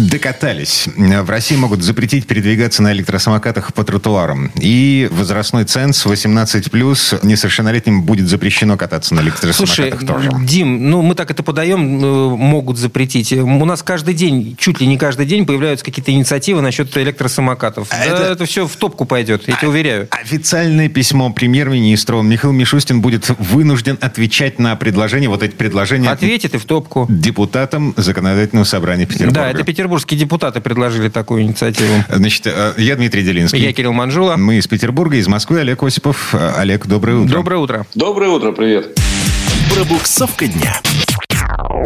[0.00, 0.88] Докатались.
[0.96, 4.50] В России могут запретить передвигаться на электросамокатах по тротуарам.
[4.56, 10.30] И возрастной ценз 18+, несовершеннолетним будет запрещено кататься на электросамокатах Слушай, тоже.
[10.46, 13.32] Дим, ну мы так это подаем, э, могут запретить.
[13.32, 17.88] У нас каждый день, чуть ли не каждый день появляются какие-то инициативы насчет электросамокатов.
[17.90, 18.44] А Да, это- это...
[18.46, 20.08] все в топку пойдет, я тебе уверяю.
[20.10, 26.58] Официальное письмо премьер-министру Михаил Мишустин будет вынужден отвечать на предложения, вот эти предложения Ответит и
[26.58, 27.06] в топку.
[27.08, 29.40] депутатам законодательного собрания Петербурга.
[29.40, 31.92] Да, это петербургские депутаты предложили такую инициативу.
[32.08, 33.58] Значит, э, я Дмитрий Делинский.
[33.58, 34.36] Я Кирилл Манжула.
[34.36, 35.60] Мы из Петербурга, из Москвы.
[35.60, 36.32] Олег Осипов.
[36.32, 37.32] Э, Олег, доброе утро.
[37.32, 37.86] Доброе утро.
[37.96, 38.96] Доброе утро, привет.
[39.74, 40.80] Пробуксовка дня.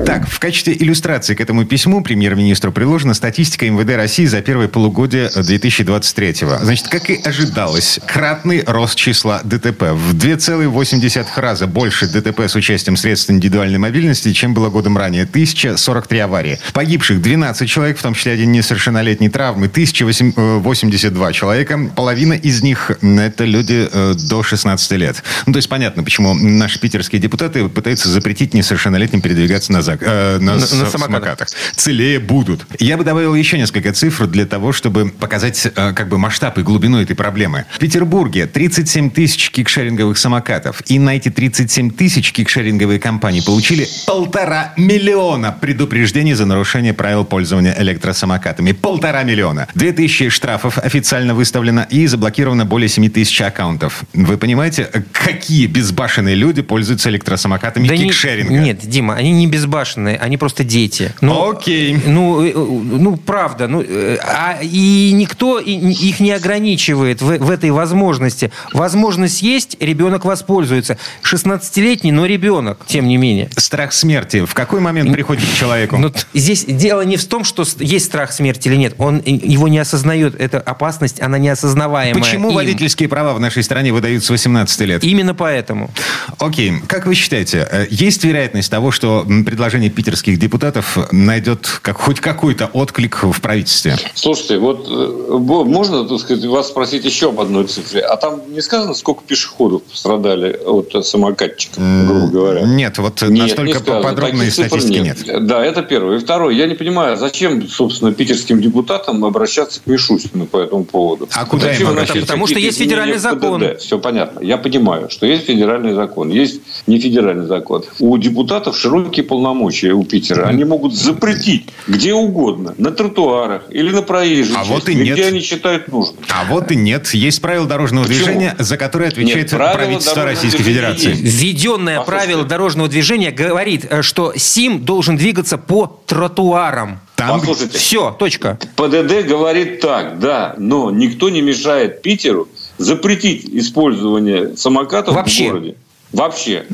[0.07, 5.31] Так, в качестве иллюстрации к этому письму премьер-министру приложена статистика МВД России за первое полугодие
[5.35, 6.65] 2023-го.
[6.65, 9.93] Значит, как и ожидалось, кратный рост числа ДТП.
[9.93, 15.25] В 2,8 раза больше ДТП с участием средств индивидуальной мобильности, чем было годом ранее.
[15.25, 16.59] 1043 аварии.
[16.73, 19.67] Погибших 12 человек, в том числе один несовершеннолетний травмы.
[19.67, 21.91] 1082 человека.
[21.97, 25.23] Половина из них это люди э, до 16 лет.
[25.47, 30.39] Ну, то есть понятно, почему наши питерские депутаты пытаются запретить несовершеннолетним передвигаться на, зак- э,
[30.39, 31.01] на, На- с- на самокатах.
[31.01, 31.49] самокатах.
[31.77, 32.67] Целее будут.
[32.79, 36.63] Я бы добавил еще несколько цифр для того, чтобы показать э, как бы масштаб и
[36.63, 37.65] глубину этой проблемы.
[37.73, 40.83] В Петербурге 37 тысяч кикшеринговых самокатов.
[40.87, 47.75] И на эти 37 тысяч кикшеринговые компании получили полтора миллиона предупреждений за нарушение правил пользования
[47.79, 48.73] электросамокатами.
[48.73, 49.69] Полтора миллиона.
[49.75, 54.05] Две тысячи штрафов официально выставлено и заблокировано более 7 тысяч аккаунтов.
[54.15, 58.55] Вы понимаете, какие безбашенные люди пользуются электросамокатами Да не- кикшеринга?
[58.55, 61.13] нет, Дима, они не безбашенные, они просто дети.
[61.21, 62.01] Ну, Окей.
[62.07, 63.69] Ну, э, э, ну правда.
[63.69, 68.51] Ну, э, а, и никто их не ограничивает в, в этой возможности.
[68.73, 70.99] Возможность есть, ребенок воспользуется.
[71.23, 73.51] 16-летний, но ребенок, тем не менее.
[73.57, 75.99] Страх смерти в какой момент приходит к человеку?
[76.11, 78.95] Т- здесь дело не в том, что есть страх смерти или нет.
[78.99, 80.35] Он его не осознает.
[80.41, 82.23] Эта опасность, она неосознаваемая.
[82.23, 82.57] Почему им.
[82.57, 85.05] водительские права в нашей стране выдают с 18 лет?
[85.05, 85.91] Именно поэтому.
[86.39, 92.21] Окей, как вы считаете, есть вероятность того, что м, предложение питерских депутатов найдет как, хоть
[92.21, 93.97] какой-то отклик в правительстве?
[94.15, 98.01] Слушайте, вот э, можно, так сказать, вас спросить еще об одной цифре?
[98.01, 102.63] А там не сказано, сколько пешеходов пострадали от э, самокатчиков, грубо говоря?
[102.63, 105.47] Нет, вот Нет, настолько не подробной статистики нет.
[105.47, 106.17] Да, это первое.
[106.17, 111.29] И второе, я не понимаю, зачем, собственно, питерским депутатам обращаться к Мишустину по этому поводу?
[111.33, 112.23] А куда Зачем им обращаться?
[112.23, 113.61] Потому что есть федеральный закон.
[113.61, 113.81] ПДД?
[113.81, 114.41] Все понятно.
[114.41, 117.85] Я понимаю, что есть федеральный закон, есть не федеральный закон.
[117.99, 118.77] У депутатов
[119.15, 120.47] широкие полномочия у Питера.
[120.49, 125.15] Они могут запретить где угодно, на тротуарах или на проезжей А части, вот и где
[125.15, 125.27] нет.
[125.27, 126.17] они считают нужным.
[126.29, 127.09] А вот и нет.
[127.15, 128.25] Есть правила дорожного Почему?
[128.25, 131.11] движения, за которые отвечает Нет, правительство Российской Федерации.
[131.11, 131.23] есть.
[131.23, 132.27] Введенное Послушайте.
[132.27, 137.01] правило дорожного движения говорит, э, что СИМ должен двигаться по тротуарам.
[137.17, 138.59] Там Послушайте, Все, точка.
[138.75, 142.49] ПДД говорит так, да, но никто не мешает Питеру
[142.79, 145.45] запретить использование самокатов Вообще.
[145.45, 145.75] в городе.
[146.13, 146.65] Вообще.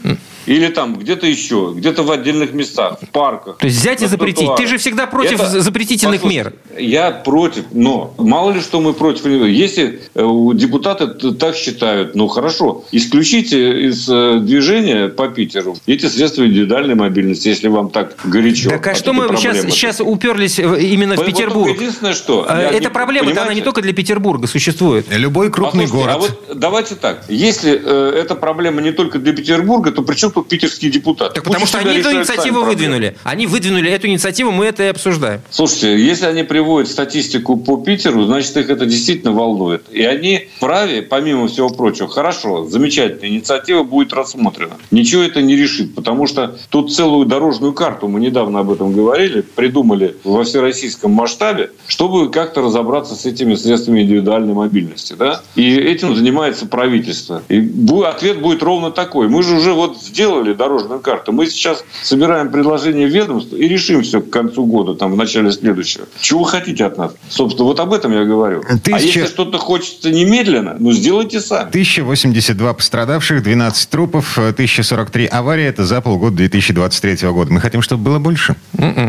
[0.47, 3.59] Или там где-то еще, где-то в отдельных местах, в парках.
[3.59, 4.39] То есть взять и запретить.
[4.39, 4.61] тротуарах.
[4.61, 6.53] Ты же всегда против Это- запретительных мер.
[6.79, 9.27] Я против, но мало ли что мы против.
[9.27, 16.07] Если э, у депутаты так считают, ну хорошо, исключите из э, движения по Питеру эти
[16.07, 18.71] средства индивидуальной мобильности, если вам так горячо.
[18.71, 21.67] Так а что мы сейчас, сейчас уперлись в- именно в Вот Петербург?
[21.69, 22.47] только единственное, что...
[22.49, 23.65] Э, Эта не- проблема-то она не понимаете?
[23.65, 25.07] только для Петербурга существует.
[25.11, 26.31] любой крупный Послушайте, город.
[26.41, 27.25] А вот давайте так.
[27.29, 31.35] Если э, эта проблема не только для Петербурга, то при тут питерские депутаты?
[31.35, 32.67] Так Пусть потому что они эту инициативу проблемы.
[32.67, 33.17] выдвинули.
[33.25, 35.41] Они выдвинули эту инициативу, мы это и обсуждаем.
[35.51, 39.85] Слушайте, если они приводят статистику по Питеру, значит, их это действительно волнует.
[39.91, 44.75] И они вправе, помимо всего прочего, хорошо, замечательная инициатива будет рассмотрена.
[44.91, 49.41] Ничего это не решит, потому что тут целую дорожную карту, мы недавно об этом говорили,
[49.41, 55.15] придумали во всероссийском масштабе, чтобы как-то разобраться с этими средствами индивидуальной мобильности.
[55.19, 55.43] Да?
[55.55, 57.43] И этим занимается правительство.
[57.49, 57.61] И
[58.05, 59.29] ответ будет ровно такой.
[59.29, 61.33] Мы же уже вот сделали дорожную карту.
[61.33, 66.07] Мы сейчас собираем предложение ведомства и решим все к концу года, там, в начале следующего.
[66.21, 67.13] Чего вы хотите от нас?
[67.29, 68.63] Собственно, вот об этом я говорю.
[68.69, 71.71] А Тысяча- если что-то хочется немедленно, ну, сделайте сами.
[71.71, 75.65] 1082 пострадавших, 12 трупов, э, 1043 аварии.
[75.65, 77.53] Это за полгода 2023 года.
[77.53, 78.57] Мы хотим, чтобы было больше.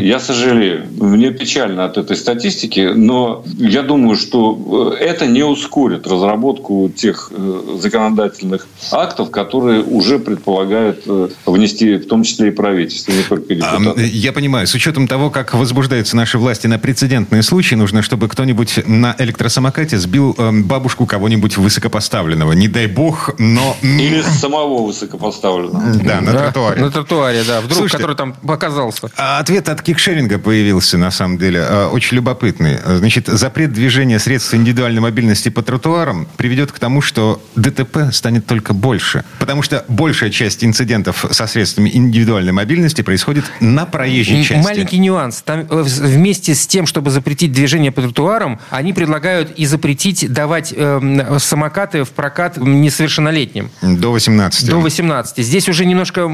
[0.00, 0.86] Я сожалею.
[0.98, 7.30] Мне печально от этой статистики, но я думаю, что э, это не ускорит разработку тех
[7.34, 11.01] э, законодательных актов, которые уже предполагают
[11.46, 14.04] внести в том числе и правительство, не только депутаты.
[14.06, 14.66] Я понимаю.
[14.66, 19.98] С учетом того, как возбуждаются наши власти на прецедентные случаи, нужно, чтобы кто-нибудь на электросамокате
[19.98, 22.52] сбил эм, бабушку кого-нибудь высокопоставленного.
[22.52, 23.76] Не дай бог, но...
[23.82, 25.94] Или самого высокопоставленного.
[26.02, 26.80] Да, на тротуаре.
[26.80, 27.60] На тротуаре, да.
[27.60, 29.10] Вдруг, Слушайте, который там показался.
[29.16, 32.78] А Ответ от кикшеринга появился, на самом деле, э, очень любопытный.
[32.84, 38.72] Значит, запрет движения средств индивидуальной мобильности по тротуарам приведет к тому, что ДТП станет только
[38.72, 39.24] больше.
[39.38, 40.91] Потому что большая часть инцидентов
[41.30, 44.64] со средствами индивидуальной мобильности происходит на проезжей части.
[44.64, 45.42] Маленький нюанс.
[45.42, 50.72] Там э, вместе с тем, чтобы запретить движение по тротуарам, они предлагают и запретить давать
[50.76, 53.70] эм, самокаты в прокат несовершеннолетним.
[53.82, 54.68] До 18.
[54.68, 55.44] До 18.
[55.44, 56.28] Здесь уже немножко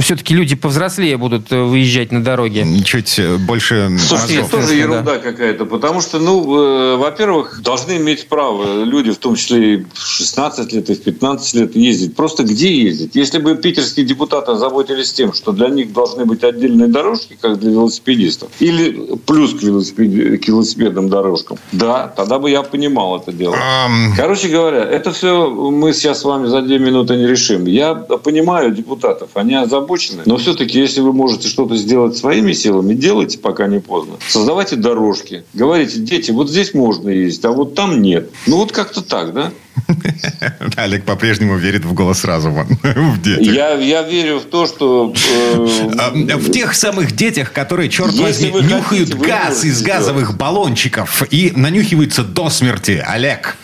[0.00, 2.66] все-таки люди повзрослее будут э, выезжать на дороге.
[2.84, 8.28] Чуть э, больше Слушайте, это тоже ерунда какая-то, потому что, ну, э, во-первых, должны иметь
[8.28, 12.14] право люди, в том числе и в 16 лет, и в 15 лет ездить.
[12.14, 13.14] Просто где ездить?
[13.14, 17.70] Если бы питерские депутаты озаботились тем, что для них должны быть отдельные дорожки, как для
[17.70, 23.56] велосипедистов, или плюс к, велосипед- к велосипедным дорожкам, да, тогда бы я понимал это дело.
[24.16, 27.66] Короче говоря, это все мы сейчас с вами за две минуты не решим.
[27.66, 33.38] Я понимаю депутатов, они озабочены, но все-таки, если вы можете что-то сделать своими силами, делайте,
[33.38, 34.14] пока не поздно.
[34.28, 35.44] Создавайте дорожки.
[35.52, 38.30] Говорите, дети, вот здесь можно ездить, а вот там нет.
[38.46, 39.52] Ну вот как-то так, да?
[40.76, 42.64] Олег по-прежнему верит в голос разума.
[42.82, 43.54] В детях.
[43.54, 45.12] Я, я верю в то, что...
[45.14, 49.98] э, А, В тех самых детях, которые, черт возьми, вы нюхают хотите, газ из сделать.
[49.98, 53.02] газовых баллончиков и нанюхиваются до смерти.
[53.06, 53.56] Олег.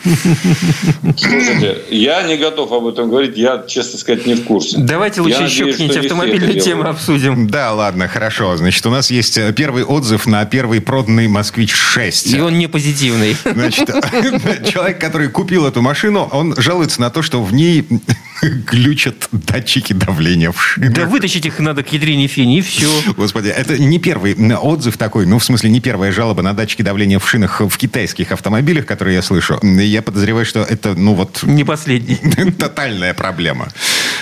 [1.17, 4.77] Слушайте, я не готов об этом говорить, я, честно сказать, не в курсе.
[4.79, 7.49] Давайте лучше Я еще какие-нибудь автомобильные темы обсудим.
[7.49, 8.57] Да, ладно, хорошо.
[8.57, 12.37] Значит, у нас есть э, первый отзыв на первый проданный «Москвич-6».
[12.37, 13.37] И он не позитивный.
[13.45, 13.89] Значит,
[14.73, 17.87] человек, который купил эту машину, он жалуется на то, что в ней
[18.43, 20.93] глючат датчики давления в шинах.
[20.93, 22.89] Да вытащить их надо к ядрине фени, и все.
[23.17, 27.19] Господи, это не первый отзыв такой, ну, в смысле, не первая жалоба на датчики давления
[27.19, 29.59] в шинах в китайских автомобилях, которые я слышу.
[29.63, 32.17] Я подозреваю, что это, ну, вот Не последний.
[32.59, 33.69] тотальная проблема.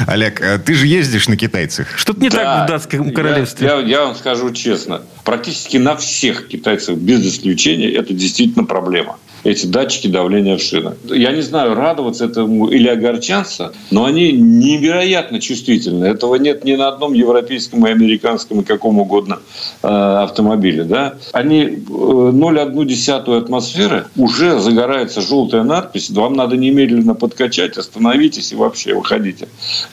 [0.06, 1.96] Олег, э, ты же ездишь на китайцах.
[1.96, 3.66] Что-то не так Да, в датском я- королевстве.
[3.66, 5.02] Я, я вам скажу честно.
[5.24, 9.16] Практически на всех китайцах, без исключения, это действительно проблема.
[9.44, 10.94] Эти датчики давления в шинах.
[11.04, 16.04] Я не знаю, радоваться этому или огорчаться, но они невероятно чувствительны.
[16.04, 19.38] Этого нет ни на одном европейском и американском и каком угодно
[19.82, 20.84] э, автомобиле.
[20.84, 21.14] Да?
[21.32, 26.10] Они э, 0,1 атмосферы уже загорается желтая надпись.
[26.10, 29.48] Вам надо немедленно подкачать, остановитесь и вообще выходите.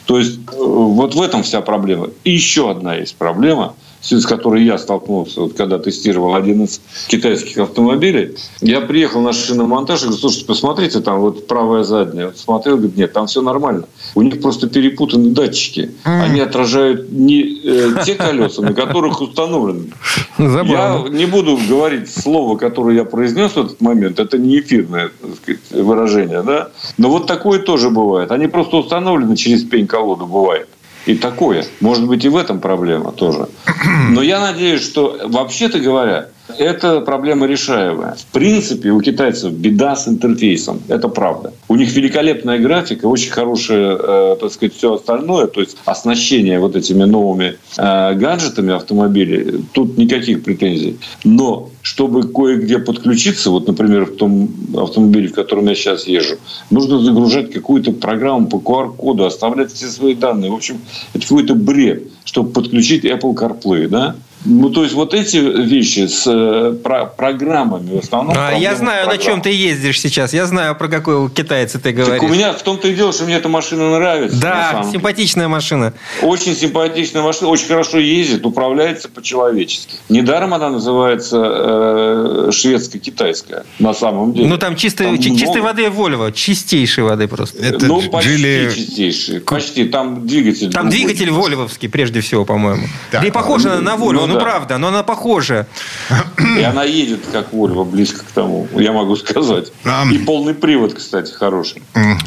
[0.05, 2.09] То есть э, вот в этом вся проблема.
[2.23, 3.75] И еще одна есть проблема,
[4.09, 8.35] с которой я столкнулся, вот, когда тестировал один из китайских автомобилей.
[8.61, 12.27] Я приехал на шиномонтаж и говорю, слушайте, посмотрите, там вот правая задняя.
[12.27, 13.87] Вот смотрел, говорит, нет, там все нормально.
[14.13, 15.91] У них просто перепутаны датчики.
[16.03, 19.91] Они отражают не э, те колеса, на которых установлены.
[20.37, 24.19] Я не буду говорить слово, которое я произнес в этот момент.
[24.19, 25.11] Это не эфирное
[25.41, 26.43] сказать, выражение.
[26.43, 26.69] Да?
[26.97, 28.31] Но вот такое тоже бывает.
[28.31, 30.25] Они просто установлены через пень-колоду.
[30.25, 30.67] Бывает.
[31.05, 31.65] И такое.
[31.81, 33.47] Может быть, и в этом проблема тоже.
[34.09, 38.15] Но я надеюсь, что, вообще-то говоря, эта проблема решаемая.
[38.15, 40.81] В принципе, у китайцев беда с интерфейсом.
[40.87, 41.53] Это правда.
[41.67, 45.47] У них великолепная графика, очень хорошее, э, так сказать, все остальное.
[45.47, 49.65] То есть оснащение вот этими новыми э, гаджетами автомобилей.
[49.73, 50.97] Тут никаких претензий.
[51.23, 56.35] Но чтобы кое-где подключиться, вот, например, в том автомобиле, в котором я сейчас езжу,
[56.69, 60.51] нужно загружать какую-то программу по QR-коду, оставлять все свои данные.
[60.51, 60.79] В общем,
[61.13, 64.15] это какой-то бред, чтобы подключить Apple CarPlay, да?
[64.45, 68.35] Ну, то есть, вот эти вещи с э, про- программами в основном...
[68.37, 69.25] А, я знаю, на программ.
[69.33, 70.33] чем ты ездишь сейчас.
[70.33, 72.29] Я знаю, про какого китайца ты Так у говоришь.
[72.31, 74.35] меня в том-то и дело, что мне эта машина нравится.
[74.37, 74.91] на Да, деле.
[74.93, 75.93] симпатичная машина.
[76.21, 79.95] Очень симпатичная машина, очень хорошо ездит, управляется по-человечески.
[80.09, 84.47] Недаром она называется э, шведско-китайская на самом деле.
[84.47, 86.31] Ну, там чистой, Там чи- чистой много- воды Вольво.
[86.31, 87.57] Чистейшей воды просто.
[87.63, 89.39] Это ну, почти Джили- чистейший.
[89.41, 89.85] Почти.
[89.85, 90.71] Там двигатель.
[90.71, 90.91] Там другой.
[91.07, 92.83] двигатель вольвовский, прежде всего, по-моему.
[93.11, 93.21] Так.
[93.21, 94.45] Да и похожа она на Вольво, Ну да.
[94.45, 95.67] правда, но она похожа.
[96.57, 99.71] И она едет как Вольво, близко к тому, я могу сказать.
[100.11, 101.81] И полный привод, кстати, хороший.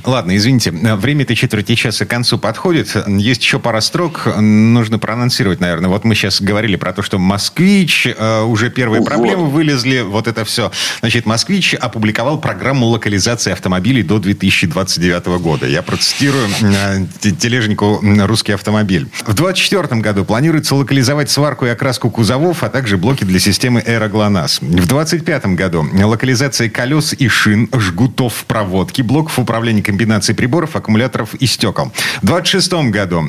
[0.04, 0.70] Ладно, извините.
[0.70, 2.94] Время этой четверти часа к концу подходит.
[3.06, 4.26] Есть еще пара строк.
[4.38, 5.88] Нужно проанонсировать, наверное.
[5.90, 9.08] Вот мы сейчас говорили про то, что «Москвич», э, уже первые Вот.
[9.08, 10.70] проблемы вылезли, вот это все.
[11.00, 15.66] Значит, «Москвич» опубликовал программу локализации автомобилей до 2029 года.
[15.66, 19.08] Я процитирую э, те- тележнику «Русский автомобиль».
[19.26, 23.80] В 2024 году планируется локализовать сварку и окраску покраску кузовов, а также блоки для системы
[23.80, 24.60] Aeroglonас.
[24.60, 31.46] В 2025 году локализация колес и шин, жгутов проводки, блоков управления комбинацией приборов, аккумуляторов и
[31.46, 31.92] стекол.
[32.22, 33.24] В 2026 году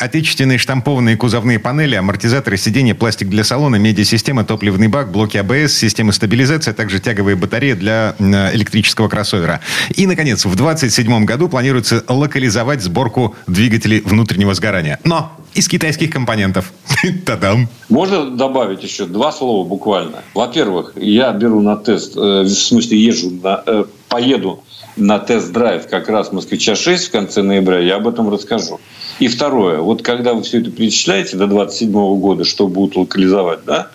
[0.00, 6.12] отечественные штампованные кузовные панели, амортизаторы сиденья, пластик для салона, медиасистема, топливный бак, блоки АБС, системы
[6.12, 9.60] стабилизации, а также тяговые батареи для электрического кроссовера.
[9.94, 14.98] И, наконец, в 2027 году планируется локализовать сборку двигателей внутреннего сгорания.
[15.04, 16.72] Но из китайских компонентов.
[17.26, 17.68] Та-дам.
[17.88, 20.22] Можно добавить еще два слова буквально.
[20.34, 24.62] Во-первых, я беру на тест, э, в смысле езжу, на, э, поеду
[24.96, 28.80] на тест-драйв как раз «Москвича-6» в конце ноября, я об этом расскажу.
[29.18, 33.88] И второе, вот когда вы все это перечисляете до 27 года, что будут локализовать, да,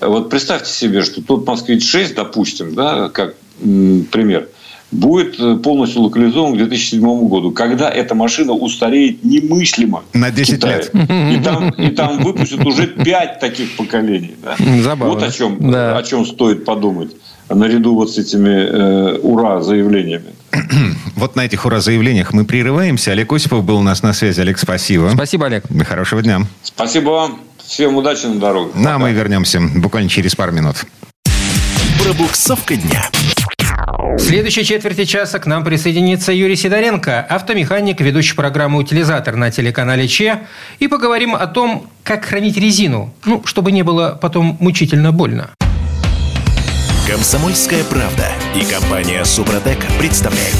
[0.00, 4.48] вот представьте себе, что тот «Москвич-6», допустим, да, как м, пример,
[4.90, 10.02] будет э, полностью локализован к 2007 году, когда эта машина устареет немыслимо.
[10.12, 10.76] На 10 в Китае.
[10.76, 10.90] лет.
[11.38, 14.34] И там, и там выпустят уже 5 таких поколений.
[14.42, 14.56] Да.
[14.82, 15.14] Забавно.
[15.14, 15.96] Вот о чем, Да.
[15.98, 17.10] о чем стоит подумать
[17.48, 20.32] наряду вот с этими э, ура заявлениями.
[21.16, 23.12] Вот на этих ура-заявлениях мы прерываемся.
[23.12, 24.40] Олег Осипов был у нас на связи.
[24.40, 25.10] Олег, спасибо.
[25.14, 25.64] Спасибо, Олег.
[25.88, 26.42] Хорошего дня.
[26.62, 27.40] Спасибо вам.
[27.64, 28.72] Всем удачи на дорогах.
[28.74, 28.98] Ну, а Пока.
[28.98, 30.84] мы вернемся буквально через пару минут.
[32.02, 33.08] Пробуксовка дня.
[34.16, 40.08] В следующей четверти часа к нам присоединится Юрий Сидоренко, автомеханик, ведущий программы «Утилизатор» на телеканале
[40.08, 40.40] ЧЕ.
[40.78, 45.50] И поговорим о том, как хранить резину, ну, чтобы не было потом мучительно больно.
[47.06, 50.56] Комсомольская правда и компания Супротек представляют.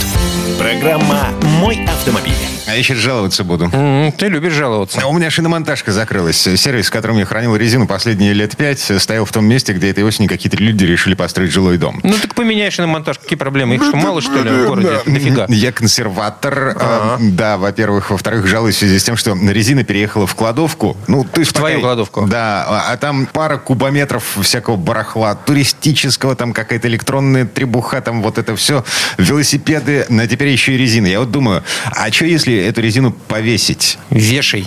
[0.59, 2.56] Программа «Мой автомобиль».
[2.69, 3.71] А я сейчас жаловаться буду.
[4.19, 5.07] Ты любишь жаловаться.
[5.07, 6.37] У меня шиномонтажка закрылась.
[6.39, 10.03] Сервис, в котором я хранил резину последние лет пять, стоял в том месте, где этой
[10.05, 12.01] осенью какие-то люди решили построить жилой дом.
[12.03, 13.19] Ну, так поменяешь на монтаж.
[13.19, 13.77] Какие проблемы?
[13.77, 15.01] Их что, мало, что ли, в городе?
[15.07, 15.47] Дофига.
[15.49, 16.77] Я консерватор.
[16.79, 18.11] э, Да, во-первых.
[18.11, 20.97] Во-вторых, жалуюсь в связи с тем, что резина переехала в кладовку.
[21.07, 22.27] Ну, то есть В твою кладовку?
[22.27, 28.39] Да, а а там пара кубометров всякого барахла, туристического, там какая-то электронная требуха, там вот
[28.39, 28.85] это все,
[29.19, 31.07] велосипеды, а теперь еще и резина.
[31.07, 31.63] Я вот думаю,
[31.95, 33.99] а что если эту резину повесить?
[34.11, 34.67] Вешай.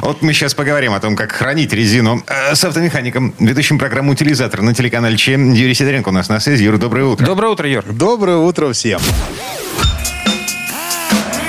[0.00, 4.62] Вот мы сейчас поговорим о том, как хранить резину э, с автомехаником, ведущим программу «Утилизатор»
[4.62, 5.52] на телеканале ЧЕМ.
[5.52, 6.64] Юрий Сидоренко у нас на связи.
[6.64, 7.24] Юра, доброе утро.
[7.24, 7.84] Доброе утро, Юр.
[7.84, 9.00] Доброе утро всем.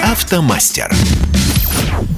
[0.03, 0.91] Автомастер.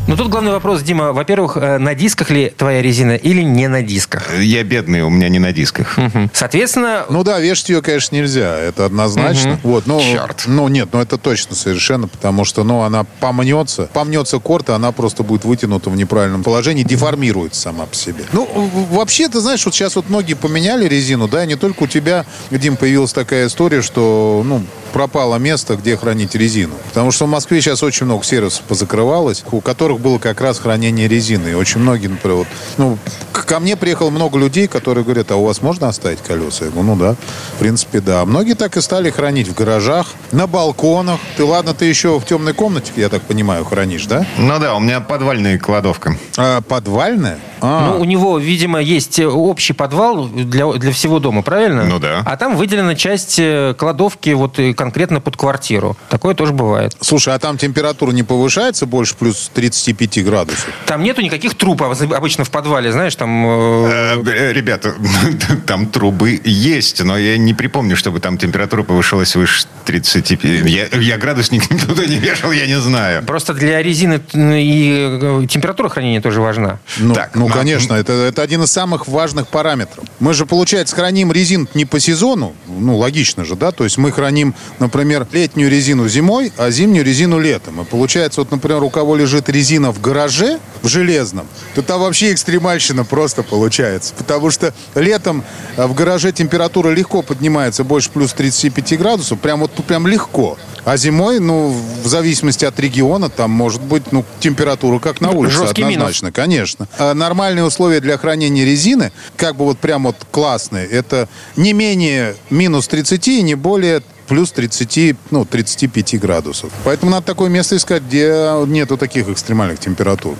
[0.07, 1.11] Ну, тут главный вопрос, Дима.
[1.11, 4.39] Во-первых, э, на дисках ли твоя резина или не на дисках?
[4.39, 5.97] Я бедный, у меня не на дисках.
[5.97, 6.31] Мгм.
[6.33, 9.59] Соответственно, Ну да, вешать ее, конечно, нельзя, это однозначно.
[9.63, 10.43] Вот, ну, Черт.
[10.47, 15.23] Ну нет, ну это точно совершенно, потому что, ну, она помнется, помнется корта, она просто
[15.23, 18.23] будет вытянута в неправильном положении, деформируется сама по себе.
[18.31, 18.47] Ну,
[18.91, 22.25] вообще, ты знаешь, вот сейчас вот многие поменяли резину, да, и не только у тебя,
[22.49, 24.63] Дим, появилась такая история, что, ну,
[24.93, 26.73] пропало место, где хранить резину.
[26.87, 31.07] Потому что в Москве сейчас очень много сервисов позакрывалось, у которых было как раз хранение
[31.07, 31.49] резины.
[31.49, 32.97] И очень многие, например, вот, ну,
[33.45, 36.65] ко мне приехало много людей, которые говорят, а у вас можно оставить колеса?
[36.65, 37.15] Я говорю, ну да,
[37.55, 38.25] в принципе, да.
[38.25, 41.19] Многие так и стали хранить в гаражах, на балконах.
[41.35, 44.25] Ты, ладно, ты еще в темной комнате, я так понимаю, хранишь, да?
[44.37, 46.17] Ну да, у меня подвальная кладовка.
[46.37, 47.39] А, подвальная?
[47.61, 51.85] А, ну, у него, видимо, есть э, общий подвал для, для всего дома, правильно?
[51.85, 52.21] Ну да.
[52.25, 55.97] А там выделена часть э, кладовки вот э, конкретно под квартиру.
[56.09, 56.95] Такое тоже бывает.
[57.01, 60.69] Слушай, а там температура не повышается больше плюс 35 градусов?
[60.85, 63.26] Там нету никаких труб а обычно в подвале, знаешь, там...
[63.35, 64.93] э, Э, Ребята,
[65.65, 70.65] там трубы есть, но я не припомню, чтобы там температура повышалась выше 35.
[70.69, 73.23] Я, я градусник туда не вешал, я не знаю.
[73.23, 76.79] Просто для резины т- и э, температура хранения тоже важна.
[76.97, 80.05] Ну, Так, ну на- конечно, это, это один из самых важных параметров.
[80.19, 83.71] Мы же, получается, храним резину не по сезону, ну, логично же, да?
[83.71, 87.81] То есть мы храним, например, летнюю резину зимой, а зимнюю резину летом.
[87.81, 92.31] И получается, вот, например, у кого лежит резина в гараже, в железном, то там вообще
[92.33, 94.13] экстремальщина просто получается.
[94.17, 95.43] Потому что летом
[95.75, 100.57] а, в гараже температура легко поднимается больше плюс 35 градусов, прям вот прям легко.
[100.85, 105.57] А зимой, ну, в зависимости от региона, там может быть, ну, температура как на улице,
[105.57, 105.95] Жесткий минус.
[105.95, 106.31] однозначно.
[106.31, 107.11] Конечно, конечно.
[107.11, 112.35] А Нормальные условия для хранения резины, как бы вот прям вот классные, это не менее
[112.49, 116.71] минус 30 и не более плюс 30, ну, 35 градусов.
[116.83, 120.35] Поэтому надо такое место искать, где нету таких экстремальных температур.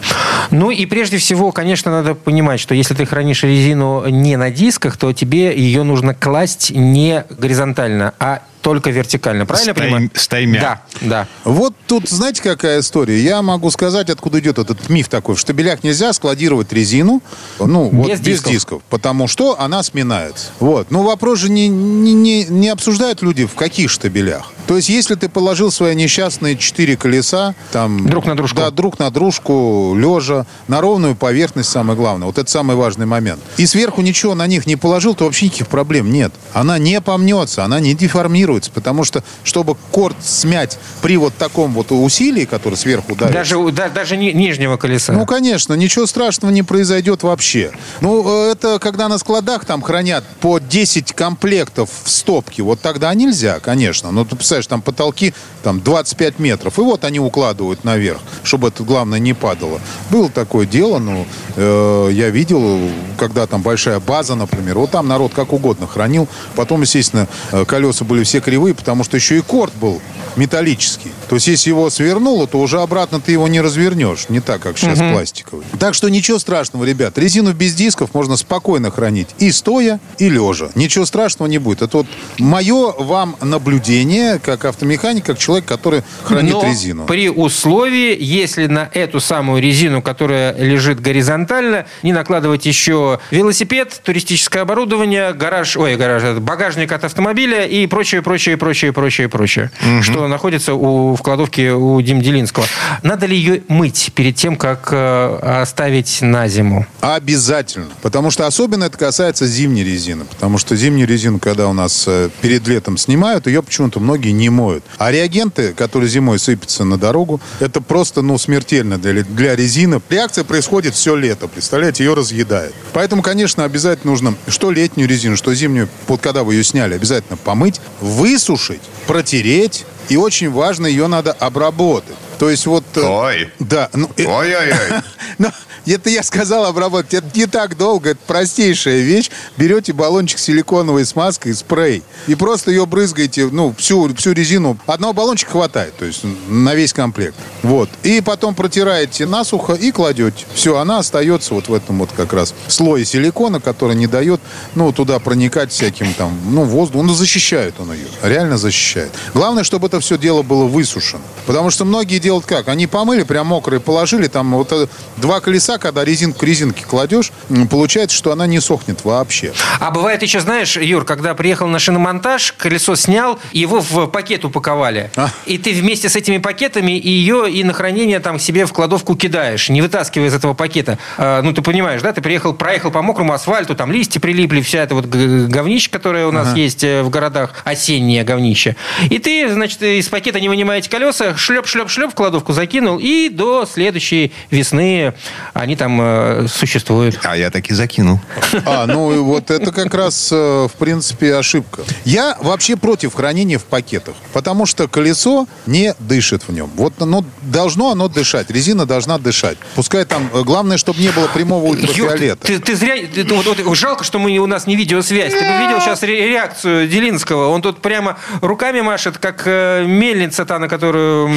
[0.52, 4.98] Ну и прежде всего, конечно, надо понимать, что если ты хранишь резину не на дисках,
[4.98, 9.46] то тебе ее нужно класть не горизонтально, а только вертикально.
[9.46, 10.12] Правильно я С тай- понимаю?
[10.14, 10.60] с таймя.
[10.60, 11.28] Да, да.
[11.46, 13.18] Вот тут, знаете, какая история?
[13.18, 15.36] Я могу сказать, откуда идет этот миф такой.
[15.36, 17.24] В штабелях нельзя складировать резину,
[17.60, 18.52] ну, вот Без без, дисков.
[18.52, 18.82] дисков.
[18.90, 20.48] потому что она сминается.
[20.60, 20.92] Вот.
[20.92, 24.52] Но вопрос же не, не, не, не обсуждают люди, в каких штабелях.
[24.68, 28.06] То есть, если ты положил свои несчастные четыре колеса, там...
[28.08, 28.58] Друг на дружку.
[28.58, 32.26] Да, друг на дружку, лежа, на ровную поверхность, самое главное.
[32.28, 33.40] Вот это самый важный момент.
[33.56, 36.34] И сверху ничего на них не положил, то вообще никаких проблем нет.
[36.54, 41.92] Она не помнется, она не деформируется, потому что, чтобы корт смять при вот таком вот
[41.92, 43.34] усилии, которое сверху давит...
[43.34, 45.14] Даже, да- даже ни- нижнего колеса.
[45.14, 47.72] Ну, конечно, ничего страшного не произойдет вообще.
[48.02, 53.14] Ну, э, это когда на складах там хранят по 10 комплектов в стопке, вот тогда
[53.14, 54.12] нельзя, конечно.
[54.12, 55.34] Ну, ты представляешь, там потолки
[55.64, 59.80] там 25 метров, и вот они укладывают наверх, чтобы это, главное, не падало.
[60.10, 65.34] Было такое дело, ну, э, я видел, когда там большая база, например, вот там народ
[65.34, 66.28] как угодно хранил.
[66.56, 70.02] Потом, естественно, э, колеса были все кривые, потому что еще и корт был
[70.38, 71.12] металлический.
[71.30, 74.30] То есть, если его свернуло, то уже обратно ты его не развернешь.
[74.30, 75.66] Не так, как сейчас пластиковый.
[75.80, 77.18] Так что ничего страшного, ребят.
[77.18, 80.70] Резину без дисков можно спокойно хранить и стоя, и лежа.
[80.76, 81.82] Ничего страшного не будет.
[81.82, 87.06] Это вот мое вам наблюдение, как автомеханик, как человек, который хранит Но резину.
[87.06, 94.64] при условии, если на эту самую резину, которая лежит горизонтально, не накладывать еще велосипед, туристическое
[94.64, 100.74] оборудование, гараж, ой, гараж, багажник от автомобиля и прочее, прочее, прочее, прочее, прочее, что находится
[100.74, 102.66] у, в кладовке у Дим Делинского.
[103.04, 106.86] Надо ли ее мыть перед тем, как э, оставить на зиму?
[107.02, 107.90] Обязательно.
[108.02, 110.26] Потому что особенно это касается зимней резины.
[110.26, 114.50] Потому что зимнюю резину, когда у нас э, перед летом снимают, ее почему-то многие не
[114.50, 114.84] моют.
[114.98, 120.02] А реагенты, которые зимой сыпятся на дорогу, это просто, ну, смертельно для, для резины.
[120.10, 122.74] Реакция происходит все лето, представляете, ее разъедает.
[122.94, 127.38] Поэтому, конечно, обязательно нужно, что летнюю резину, что зимнюю, вот когда вы ее сняли, обязательно
[127.38, 129.86] помыть, высушить, протереть.
[130.10, 132.16] И очень важно, ее надо обработать.
[132.40, 132.84] То есть вот...
[132.96, 133.52] э, Ой.
[133.60, 133.90] Да.
[133.94, 135.02] Ну, э, Ой-ой-ой.
[135.92, 137.14] это я сказал обработать.
[137.14, 138.12] Это не так долго.
[138.12, 139.30] Это простейшая вещь.
[139.58, 144.78] Берете баллончик силиконовой смазкой, спрей, и просто ее брызгаете, ну, всю, всю резину.
[144.86, 147.36] Одного баллончика хватает, то есть на весь комплект.
[147.64, 147.90] Вот.
[148.04, 150.46] И потом протираете насухо и кладете.
[150.54, 154.42] Все, она остается вот в этом вот как раз слое силикона, который не дает,
[154.76, 157.04] ну, туда проникать всяким там, ну, воздух.
[157.04, 158.08] Ну, защищает он ее.
[158.22, 159.12] Реально защищает.
[159.34, 161.24] Главное, чтобы это все дело было высушено.
[161.46, 162.68] Потому что многие делают как?
[162.68, 167.32] Они помыли, прям мокрые положили, там вот э, два колеса, когда резинку к резинке кладешь,
[167.70, 169.54] получается, что она не сохнет вообще.
[169.80, 175.12] А бывает еще, знаешь, Юр, когда приехал на шиномонтаж, колесо снял, его в пакет упаковали.
[175.16, 175.30] А.
[175.46, 179.70] И ты вместе с этими пакетами ее и на хранение там себе в кладовку кидаешь,
[179.70, 180.98] не вытаскивая из этого пакета.
[181.18, 182.14] А, ну, ты понимаешь, да?
[182.14, 186.32] Ты приехал, проехал по мокрому асфальту, там листья прилипли, вся эта вот говнище, которое у
[186.32, 188.76] нас есть э, в городах, осеннее говнище.
[189.10, 194.32] И ты, значит, из пакета не вынимаете колеса, шлеп-шлеп-шлеп в кладовку закинул, и до следующей
[194.52, 195.14] весны
[195.54, 197.20] они там э, существуют.
[197.24, 198.20] А я таки закинул.
[198.66, 201.82] А, ну и вот это как раз, э, в принципе, ошибка.
[202.06, 206.70] Я вообще против хранения в пакетах, потому что колесо не дышит в нем.
[206.76, 209.58] Вот оно должно оно дышать, резина должна дышать.
[209.76, 212.46] Пускай там, э, главное, чтобы не было прямого ультрафиолета.
[212.48, 212.96] ты, ты зря...
[212.98, 215.34] ты- ты- вот- вот жалко, что мы, у нас не видеосвязь.
[215.34, 217.48] Ты бы видел сейчас ре- реакцию Делинского.
[217.50, 221.28] Он тут прямо руками машет, как э, мельница та, на которую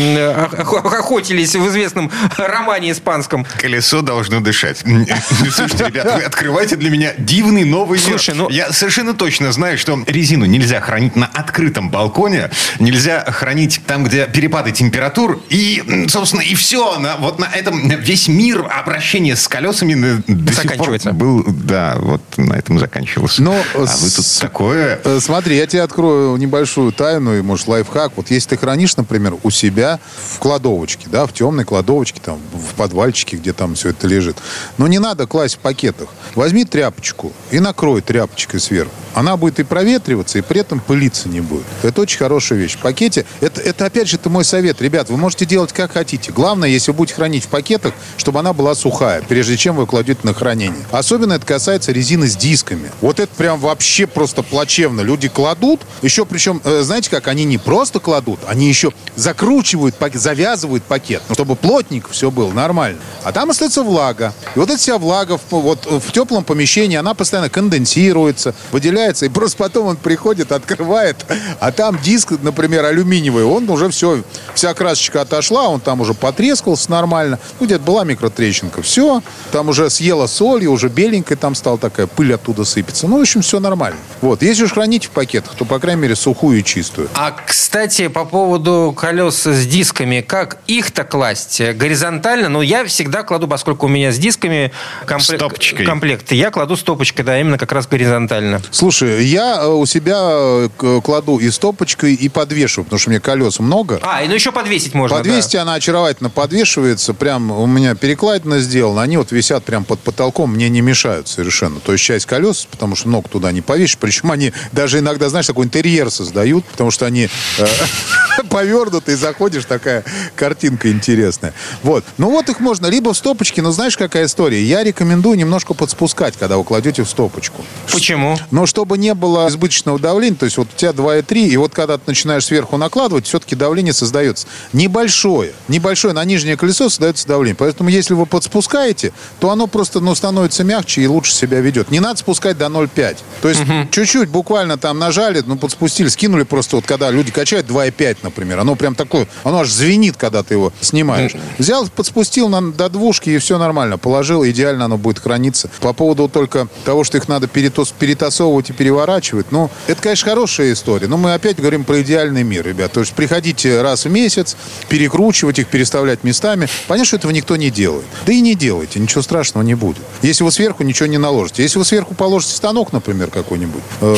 [0.58, 3.46] ох- охотились в известном романе испанском.
[3.58, 4.78] Колесо должно дышать.
[5.52, 8.08] Слушайте, ребят, вы открываете для меня дивный новый мир.
[8.08, 13.80] Слушай, ну- Я совершенно точно знаю, что резину нельзя хранить на открытом балконе, нельзя хранить
[13.86, 16.98] там, где перепады температур, и, собственно, и все.
[16.98, 21.12] На, вот на этом весь мир обращения с колесами э, до сих пор Заканчивается.
[21.12, 23.42] был, да, вот на этом заканчивался.
[23.42, 25.00] Но, а вы тут такое...
[25.04, 28.12] Э, Смотри, я тебе открою небольшую тайну и, может, лайфхак.
[28.16, 30.00] Вот если ты хранишь, например, у себя
[30.34, 34.36] в кладовочке, да, в темной кладовочке, там, в подвальчике, где там все это лежит,
[34.78, 36.08] но не надо класть в пакетах.
[36.34, 38.92] Возьми тряпочку и накрой тряпочкой сверху.
[39.14, 41.64] Она будет и проветриваться, и при этом пылиться не будет.
[41.82, 42.76] Это очень хорошая вещь.
[42.76, 44.80] В пакете, это, это опять же, это мой совет.
[44.80, 46.30] Ребят, вы можете делать как хотите.
[46.30, 50.20] Главное, если вы будете хранить в пакетах, чтобы она была сухая, прежде чем вы кладете
[50.22, 50.84] на хранение.
[50.92, 52.90] Особенно это касается резины с дисками.
[53.00, 55.00] Вот это прям вообще просто плачевно.
[55.00, 60.84] Люди кладут, еще причем, э, знаете как, они не просто кладут, они еще закручивают завязывают
[60.84, 62.98] пакет, ну, чтобы плотненько все было нормально.
[63.24, 64.32] А там остается влага.
[64.54, 69.28] И вот эта вся влага в, вот, в теплом помещении, она постоянно конденсируется, выделяется, и
[69.28, 71.26] просто потом он приходит, открывает,
[71.58, 74.22] а там диск, например, алюминиевый, он уже все,
[74.54, 79.90] вся красочка отошла, он там уже потрескался нормально, ну, где-то была микротрещинка, все, там уже
[79.90, 83.08] съела соль, и уже беленькая там стала такая, пыль оттуда сыпется.
[83.08, 83.98] Ну, в общем, все нормально.
[84.20, 87.08] Вот, если уж хранить в пакетах, то, по крайней мере, сухую и чистую.
[87.14, 91.60] А, кстати, по поводу колес с дисками, как их-то класть?
[91.60, 92.48] Горизонтально?
[92.48, 94.72] Ну, я всегда кладу, поскольку поскольку у меня с дисками
[95.06, 98.60] комплект, комплект, я кладу стопочкой, да, именно как раз горизонтально.
[98.70, 103.20] Слушай, я э, у себя э, кладу и стопочкой, и подвешиваю, потому что у меня
[103.20, 103.98] колес много.
[104.02, 105.16] А, и ну еще подвесить можно.
[105.16, 110.54] Подвесить она очаровательно подвешивается, прям у меня перекладина сделана, они вот висят прям под потолком,
[110.54, 111.80] мне не мешают совершенно.
[111.80, 115.46] То есть часть колес, потому что ног туда не повесишь, причем они даже иногда, знаешь,
[115.46, 117.66] такой интерьер создают, потому что они э,
[118.50, 120.04] повернуты, и заходишь, такая
[120.36, 121.54] картинка интересная.
[121.82, 122.04] Вот.
[122.18, 124.62] Ну вот их можно либо в стопочке, но знаешь, какая история?
[124.62, 127.64] Я рекомендую немножко подспускать, когда вы кладете в стопочку.
[127.92, 128.36] Почему?
[128.50, 131.98] Но чтобы не было избыточного давления, то есть вот у тебя 2,3, и вот когда
[131.98, 135.52] ты начинаешь сверху накладывать, все-таки давление создается небольшое.
[135.68, 137.56] Небольшое на нижнее колесо создается давление.
[137.56, 141.90] Поэтому если вы подспускаете, то оно просто ну, становится мягче и лучше себя ведет.
[141.90, 143.16] Не надо спускать до 0,5.
[143.42, 148.18] То есть чуть-чуть буквально там нажали, ну подспустили, скинули просто вот когда люди качают 2,5,
[148.22, 148.58] например.
[148.58, 151.32] Оно прям такое, оно аж звенит, когда ты его снимаешь.
[151.58, 153.98] Взял, подспустил на, до двушки и все нормально.
[153.98, 155.70] Положил, идеально оно будет храниться.
[155.80, 160.72] По поводу только того, что их надо перетос- перетасовывать и переворачивать, ну, это, конечно, хорошая
[160.72, 161.06] история.
[161.06, 162.92] Но мы опять говорим про идеальный мир, ребят.
[162.92, 164.56] То есть приходите раз в месяц,
[164.88, 166.68] перекручивать их, переставлять местами.
[166.88, 168.04] Понятно, что этого никто не делает.
[168.26, 170.02] Да и не делайте, ничего страшного не будет.
[170.22, 171.62] Если вы сверху ничего не наложите.
[171.62, 173.82] Если вы сверху положите станок, например, какой-нибудь.
[174.00, 174.16] э,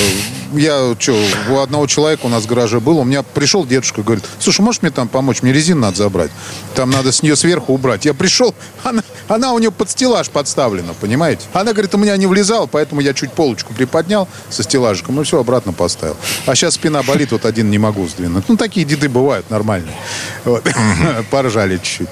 [0.54, 1.16] я, что,
[1.50, 4.82] у одного человека у нас в гараже был, у меня пришел дедушка, говорит, слушай, можешь
[4.82, 5.42] мне там помочь?
[5.42, 6.30] Мне резину надо забрать.
[6.74, 8.04] Там надо с нее сверху убрать.
[8.04, 9.02] Я пришел, она,
[9.32, 11.46] она у нее под стеллаж подставлена, понимаете?
[11.52, 15.38] Она говорит, у меня не влезала, поэтому я чуть полочку приподнял со стеллажиком и все
[15.40, 16.16] обратно поставил.
[16.46, 18.44] А сейчас спина болит, вот один не могу сдвинуть.
[18.48, 19.96] Ну, такие деды бывают нормальные.
[20.44, 20.64] Вот.
[21.30, 22.08] Поржали чуть-чуть.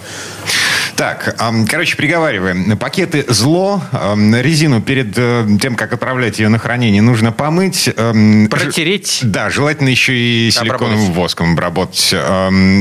[1.01, 1.35] Так,
[1.71, 2.77] короче, приговариваем.
[2.77, 3.83] Пакеты зло.
[3.91, 7.89] Резину перед э, тем, как отправлять ее на хранение, нужно помыть.
[8.51, 9.21] Протереть.
[9.21, 11.17] ж- Да, желательно еще и силиконовым Обработать.
[11.17, 12.15] воском обработать.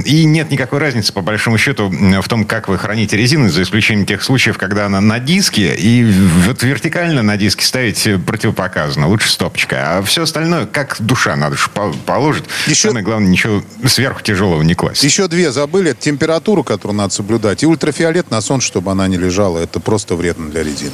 [0.06, 4.06] И нет никакой разницы, по большому счету, в том, как вы храните резину, за исключением
[4.06, 6.04] тех случаев, когда она на диске, и
[6.46, 9.08] вот вертикально на диске ставить э, противопоказано.
[9.08, 10.00] Лучше стопочка.
[10.00, 12.44] А все остальное, как душа, надо же по- положить.
[12.68, 15.06] Еще- Самое главное, ничего сверху тяжелого не класть.
[15.06, 15.92] Еще две забыли.
[15.92, 17.64] Это температуру, которую надо соблюдать.
[17.64, 19.60] И ультрафиолет на солнце, чтобы она не лежала.
[19.60, 20.92] Это просто вредно для резины.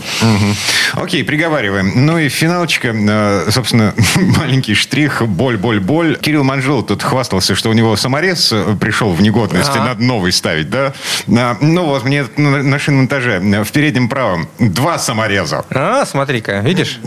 [0.93, 2.05] Окей, приговариваем.
[2.05, 6.17] Ну и финалочка, э, собственно, маленький штрих, боль, боль, боль.
[6.21, 10.31] Кирилл Манжел тут хвастался, что у него саморез э, пришел в негодность, и надо новый
[10.31, 10.93] ставить, да?
[11.27, 15.65] Ну вот, мне на шиномонтаже э, в переднем правом два самореза.
[15.69, 16.99] А, смотри-ка, видишь?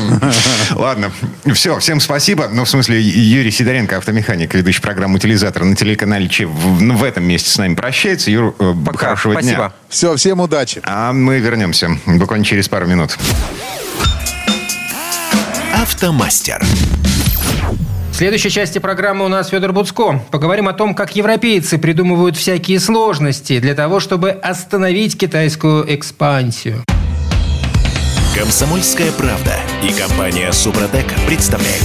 [0.74, 1.12] Ладно,
[1.52, 2.48] все, всем спасибо.
[2.52, 7.04] Ну, в смысле, Юрий Сидоренко, автомеханик, ведущий программу «Утилизатор» на телеканале ЧЕ в, ну, в
[7.04, 8.30] этом месте с нами прощается.
[8.30, 9.56] Юр, Пока, хорошего спасибо.
[9.56, 9.72] дня.
[9.88, 10.80] Все, всем удачи.
[10.84, 13.16] А мы вернемся буквально через пару минут.
[15.74, 16.62] Автомастер.
[18.10, 20.20] В следующей части программы у нас Федор Буцко.
[20.30, 26.84] Поговорим о том, как европейцы придумывают всякие сложности для того, чтобы остановить китайскую экспансию.
[28.36, 31.84] Комсомольская правда и компания Супротек представляют.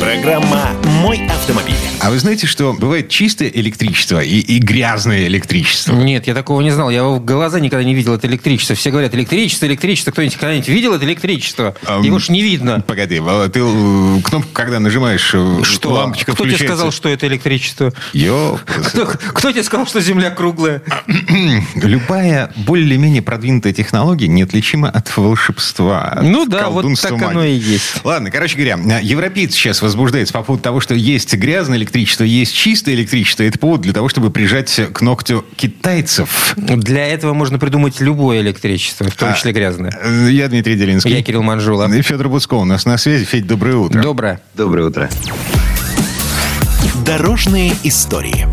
[0.00, 0.70] Программа
[1.02, 1.74] «Мой автомобиль».
[2.00, 5.94] А вы знаете, что бывает чистое электричество и, и грязное электричество?
[5.94, 6.90] Нет, я такого не знал.
[6.90, 8.76] Я в глаза никогда не видел это электричество.
[8.76, 10.10] Все говорят, электричество, электричество.
[10.12, 11.74] Кто-нибудь когда-нибудь видел это электричество?
[11.86, 12.82] Ам, Его ж не видно.
[12.86, 13.16] Погоди,
[13.52, 15.90] ты э, кнопку, когда нажимаешь, э, Что?
[15.94, 16.76] лампочка Кто тебе включается.
[16.76, 17.92] сказал, что это электричество?
[18.12, 18.60] Ёп.
[18.64, 20.82] Кто, кто тебе сказал, что Земля круглая?
[21.74, 26.02] Любая более-менее продвинутая технология неотличима от волшебства.
[26.04, 27.24] от Ну да, вот так магии.
[27.24, 28.04] оно и есть.
[28.04, 32.94] Ладно, короче говоря, европейцы сейчас возбуждаются по поводу того, что есть грязное электричество, есть чистое
[32.94, 33.42] электричество.
[33.42, 36.54] Это повод для того, чтобы прижать к ногтю китайцев.
[36.56, 39.92] Для этого можно придумать любое электричество, в том А, числе грязное.
[40.02, 41.12] Э, Я Дмитрий Делинский.
[41.12, 41.92] Я Кирилл Манжула.
[41.92, 43.24] И Федор Буцко у нас на связи.
[43.24, 44.02] Федь, доброе утро.
[44.02, 44.40] Доброе.
[44.54, 45.08] Доброе утро.
[47.04, 48.46] Дорожные истории.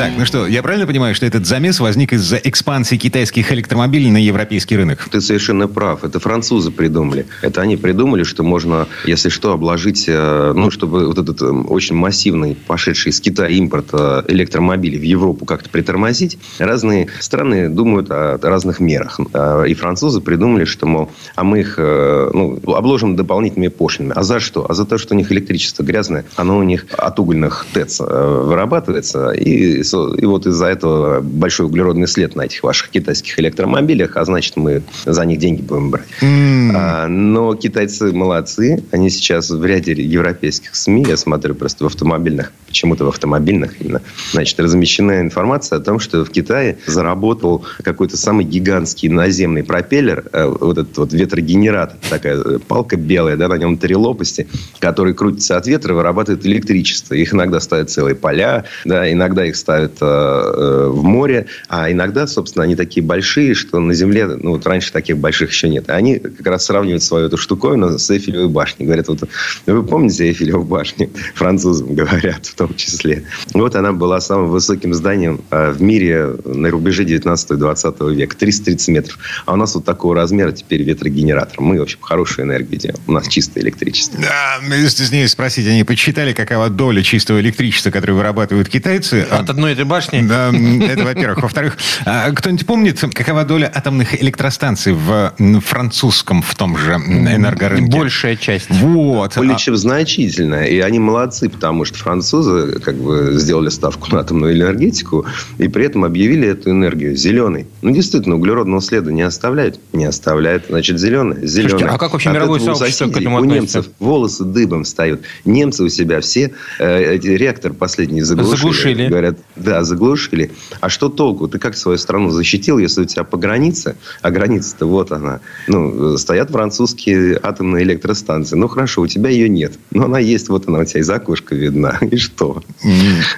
[0.00, 4.16] Так, ну что, я правильно понимаю, что этот замес возник из-за экспансии китайских электромобилей на
[4.16, 5.06] европейский рынок?
[5.10, 6.04] Ты совершенно прав.
[6.04, 7.26] Это французы придумали.
[7.42, 11.96] Это они придумали, что можно, если что, обложить, э, ну, чтобы вот этот э, очень
[11.96, 16.38] массивный, пошедший из Китая импорт э, электромобилей в Европу как-то притормозить.
[16.58, 19.20] Разные страны думают о разных мерах.
[19.68, 24.14] И французы придумали, что, мол, а мы их ну, обложим дополнительными пошлинами.
[24.16, 24.64] А за что?
[24.66, 29.32] А за то, что у них электричество грязное, оно у них от угольных ТЭЦ вырабатывается.
[29.32, 34.56] И, и вот из-за этого большой углеродный след на этих ваших китайских электромобилях, а значит,
[34.56, 36.06] мы за них деньги будем брать.
[36.22, 38.82] А, но китайцы молодцы.
[38.90, 44.02] Они сейчас в ряде европейских СМИ, я смотрю просто в автомобильных, почему-то в автомобильных именно,
[44.32, 50.46] значит, размещена информация о том, что в Китае заработал какой-то самый гигантский наземный пропеллер, э,
[50.46, 54.48] вот этот вот ветрогенератор, такая э, палка белая, да, на нем три лопасти,
[54.78, 57.14] который крутится от ветра, вырабатывает электричество.
[57.14, 61.92] Их иногда ставят целые поля, да, иногда их ставят ставят э, э, в море, а
[61.92, 65.88] иногда, собственно, они такие большие, что на Земле, ну, вот раньше таких больших еще нет.
[65.90, 68.86] Они как раз сравнивают свою эту штуковину с Эйфелевой башней.
[68.86, 69.20] Говорят, вот,
[69.66, 71.08] вы помните Эйфелеву башню?
[71.34, 73.22] Французам говорят в том числе.
[73.54, 78.36] Вот она была самым высоким зданием э, в мире на рубеже 19 и 20 века.
[78.36, 79.18] 330 метров.
[79.46, 81.60] А у нас вот такого размера теперь ветрогенератор.
[81.60, 83.00] Мы, в общем, хорошую энергию делаем.
[83.06, 84.20] У нас чистое электричество.
[84.20, 89.26] Да, стесняюсь спросить, они подсчитали, какова доля чистого электричества, которое вырабатывают китайцы?
[89.30, 90.22] От одной этой башни?
[90.22, 91.42] Да, это во-первых.
[91.42, 97.98] Во-вторых, а кто-нибудь помнит, какова доля атомных электростанций в французском в том же энергорынке?
[97.98, 98.70] Большая часть.
[98.70, 99.34] Вот.
[99.34, 100.64] Причем значительная.
[100.66, 105.26] И они молодцы, потому что французы как бы сделали ставку на атомную энергетику
[105.58, 107.66] и при этом объявили эту энергию зеленой.
[107.82, 109.78] Ну, действительно, углеродного следа не оставляют?
[109.92, 110.64] Не оставляют.
[110.68, 111.46] Значит, зеленая.
[111.46, 111.70] Зеленая.
[111.70, 113.78] Слушайте, а как вообще мировое у сообщество к этому У относится?
[113.78, 115.22] немцев волосы дыбом встают.
[115.44, 118.56] Немцы у себя все э, эти реактор последний заглушили.
[118.56, 119.08] Заглушили.
[119.08, 120.52] Говорят, да, заглушили.
[120.80, 121.48] А что толку?
[121.48, 126.16] Ты как свою страну защитил, если у тебя по границе, а граница-то вот она, ну,
[126.18, 128.56] стоят французские атомные электростанции.
[128.56, 129.74] Ну, хорошо, у тебя ее нет.
[129.90, 131.98] Но она есть, вот она у тебя из окошка видна.
[132.10, 132.62] И что?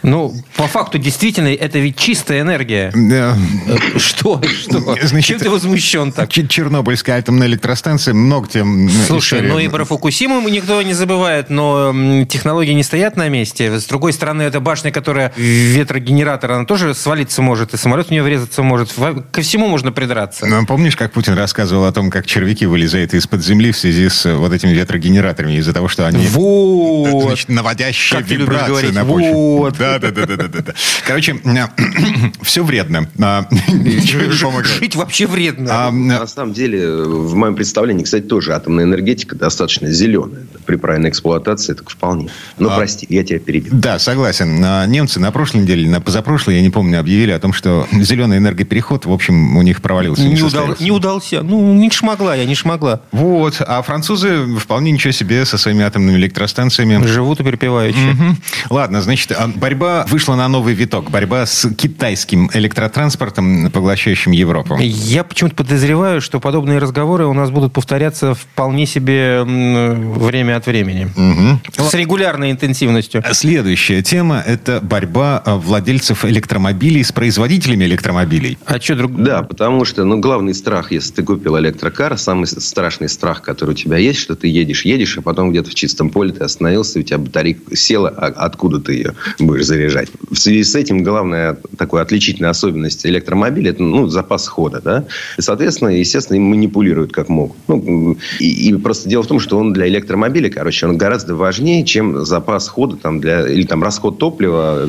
[0.03, 2.93] Ну, по факту, действительно, это ведь чистая энергия.
[2.95, 3.37] Да.
[3.97, 4.41] Что?
[4.43, 4.97] Что?
[5.03, 6.31] Значит, Чем ты возмущен так?
[6.31, 9.53] Чернобыльская атомная электростанция много тем Слушай, история.
[9.53, 13.79] ну и про Фукусиму никто не забывает, но технологии не стоят на месте.
[13.79, 15.33] С другой стороны, эта башня, которая
[16.03, 18.93] ветрогенератор, она тоже свалиться может, и самолет в нее врезаться может.
[19.31, 20.47] Ко всему можно придраться.
[20.47, 24.27] Ну, помнишь, как Путин рассказывал о том, как червяки вылезают из-под земли в связи с
[24.27, 26.27] э, вот этими ветрогенераторами, из-за того, что они...
[26.27, 27.23] Вот.
[27.25, 29.33] Значит, наводящие Как вибрации говорить, на почве.
[29.33, 29.77] вот.
[29.79, 30.75] Да, да, да, да, да, да, да.
[31.07, 31.37] Короче,
[32.43, 33.09] все вредно.
[33.21, 33.47] А.
[34.81, 35.87] Жить вообще вредно.
[35.87, 40.43] А, На самом деле, в моем представлении, кстати, тоже атомная энергетика достаточно зеленая.
[40.67, 42.31] При правильной эксплуатации так вполне.
[42.59, 42.77] Но А.
[42.77, 43.73] прости, я тебя перебил.
[43.75, 44.63] Да, согласен.
[44.65, 48.39] А Немцы на прошлой неделе, на позапрошлой, я не помню, объявили о том, что зеленый
[48.39, 50.23] энергопереход, в общем, у них провалился.
[50.23, 50.83] не, удал- состоялся.
[50.83, 51.43] не удался.
[51.43, 53.01] Ну, не шмогла я, не шмогла.
[53.13, 53.61] Вот.
[53.61, 57.05] А французы вполне ничего себе со своими атомными электростанциями.
[57.07, 57.99] Живут и припеваючи.
[57.99, 58.39] Мгм.
[58.71, 61.11] Ладно, значит, а, борьба вышла на новый виток.
[61.11, 64.79] Борьба с китайским электротранспортом, поглощающим Европу.
[64.81, 71.09] Я почему-то подозреваю, что подобные разговоры у нас будут повторяться вполне себе время от времени.
[71.77, 73.23] С регулярной интенсивностью.
[73.33, 78.57] Следующая тема– это борьба а, владельцев электромобилей с производителями электромобилей.
[78.67, 79.21] А что, друг...
[79.21, 83.75] Да, потому что, ну, главный страх, если ты купил электрокар, самый страшный страх, который у
[83.75, 87.03] тебя есть, что ты едешь, едешь, а потом где-то в чистом поле ты остановился, и
[87.03, 90.09] у тебя батарейка села, а откуда ты ее будешь заряжать?
[90.31, 95.05] В связи с этим главная такая отличительная особенность электромобиля– это, ну, запас хода, да?
[95.37, 97.57] И, соответственно, естественно, им манипулируют как могут.
[97.67, 101.85] Ну, и, и просто дело в том, что он для электромобиля, короче, он гораздо важнее,
[101.85, 104.87] чем запас хода там, для, или там расход топлива,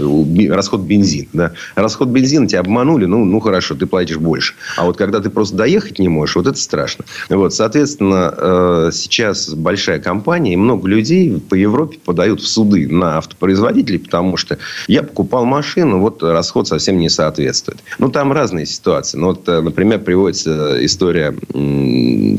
[0.50, 1.28] расход бензина.
[1.34, 1.52] Да?
[1.76, 4.54] Расход бензина тебя обманули, ну, ну хорошо, ты платишь больше.
[4.78, 7.06] А вот когда ты просто доехать не можешь, вот это страшно.
[7.30, 13.18] Вот, соответственно, э, сейчас большая компания и много людей по Европе подают в суды на
[13.18, 17.80] автопроизводителей, потому что я покупал машину, вот расход совсем не соответствует.
[18.00, 19.18] Ну, там разные ситуации.
[19.18, 21.36] Ну, вот, э, например, приводится история,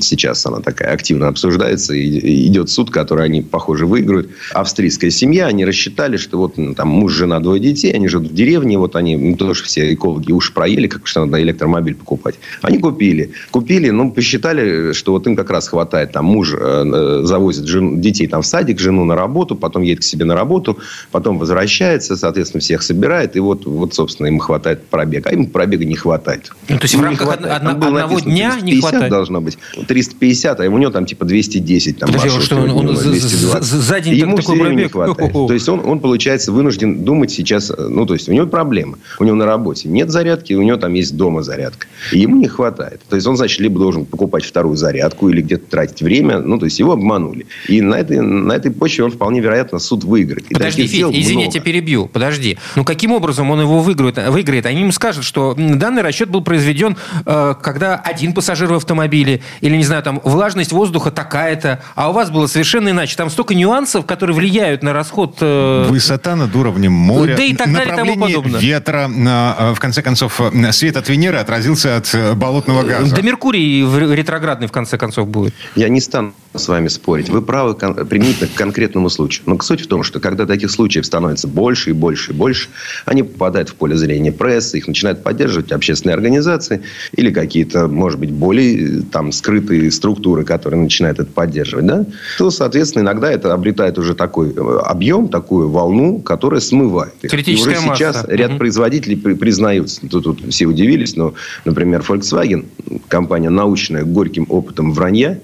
[0.00, 4.30] сейчас она такая активно обсуждается, и идет суд, который они, похоже, выиграют.
[4.52, 8.36] Австрийская семья, они рассчитали, что вот ну, там муж, жена, двое детей, они живут в
[8.36, 12.34] деревне, вот они ну, тоже все экологи уж проели, как что надо электромобиль покупать.
[12.62, 13.30] Они купили.
[13.52, 16.10] Купили, ну, посчитали, что вот им как раз хватает.
[16.10, 20.00] Там муж э, э, завозит жену- детей там в садик, жену на работу, потом едет
[20.00, 20.78] к себе на работу,
[21.12, 25.30] потом возвращается, соответственно, всех собирает, и вот, вот собственно, им хватает пробега.
[25.30, 26.50] А им пробега не хватает.
[26.68, 29.10] Ну, то есть в не рамках одно- одного написано дня не 350 хватает?
[29.12, 29.58] должно быть.
[29.86, 31.98] 350, а у него там типа 210.
[32.00, 33.62] Там, Подожди, а что, он- он за- 220.
[33.64, 35.14] за- за день Ему такой время не пробег?
[35.16, 35.32] хватает.
[35.32, 38.98] То есть он, он, получается, вынужден думать сейчас, э, ну, то есть у него проблема.
[39.18, 41.86] У него на работе нет зарядки, у него там есть дома зарядка.
[42.12, 43.00] И ему не хватает.
[43.08, 46.38] То есть он, значит, либо должен покупать вторую зарядку или где-то тратить время.
[46.40, 47.46] Ну, то есть его обманули.
[47.68, 50.50] И на этой, на этой почве он вполне вероятно суд выиграет.
[50.50, 51.52] И Подожди, Федь, извини, я много.
[51.52, 52.06] тебя перебью.
[52.06, 52.58] Подожди.
[52.76, 54.18] Ну, каким образом он его выиграет?
[54.28, 54.66] выиграет?
[54.66, 59.76] Они ему скажут, что данный расчет был произведен, э, когда один пассажир в автомобиле, или,
[59.76, 63.16] не знаю, там, влажность воздуха такая-то, а у вас было совершенно иначе.
[63.16, 65.36] Там столько нюансов, которые влияют на расход...
[65.40, 68.60] э, Высота над уровнем моря, Да и так далее, тому подобное.
[68.60, 69.10] ветра.
[69.26, 73.14] а, а, В конце концов, а, свет от Венеры отразился от э, болотного газа.
[73.14, 73.82] Да Меркурий
[74.14, 75.54] ретроградный, в конце концов, будет.
[75.76, 77.28] Я не стану с вами спорить.
[77.28, 79.42] Вы правы применительно к конкретному случаю.
[79.46, 82.68] Но суть в том, что когда таких случаев становится больше и больше и больше,
[83.04, 88.30] они попадают в поле зрения прессы, их начинают поддерживать общественные организации или какие-то, может быть,
[88.30, 92.06] более там скрытые структуры, которые начинают это поддерживать, да,
[92.38, 97.14] то, соответственно, иногда это обретает уже такой э, объем, такую волну, которая смывает.
[97.22, 97.30] их.
[97.30, 98.03] Критическая и уже масса.
[98.12, 98.58] Сейчас ряд Мгм.
[98.58, 100.00] производителей при- признаются.
[100.08, 102.66] Тут, тут все удивились, но, например, Volkswagen,
[103.08, 105.40] компания научная, горьким опытом вранья,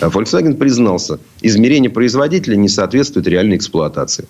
[0.00, 4.26] а Volkswagen признался, измерение производителя не соответствует реальной эксплуатации.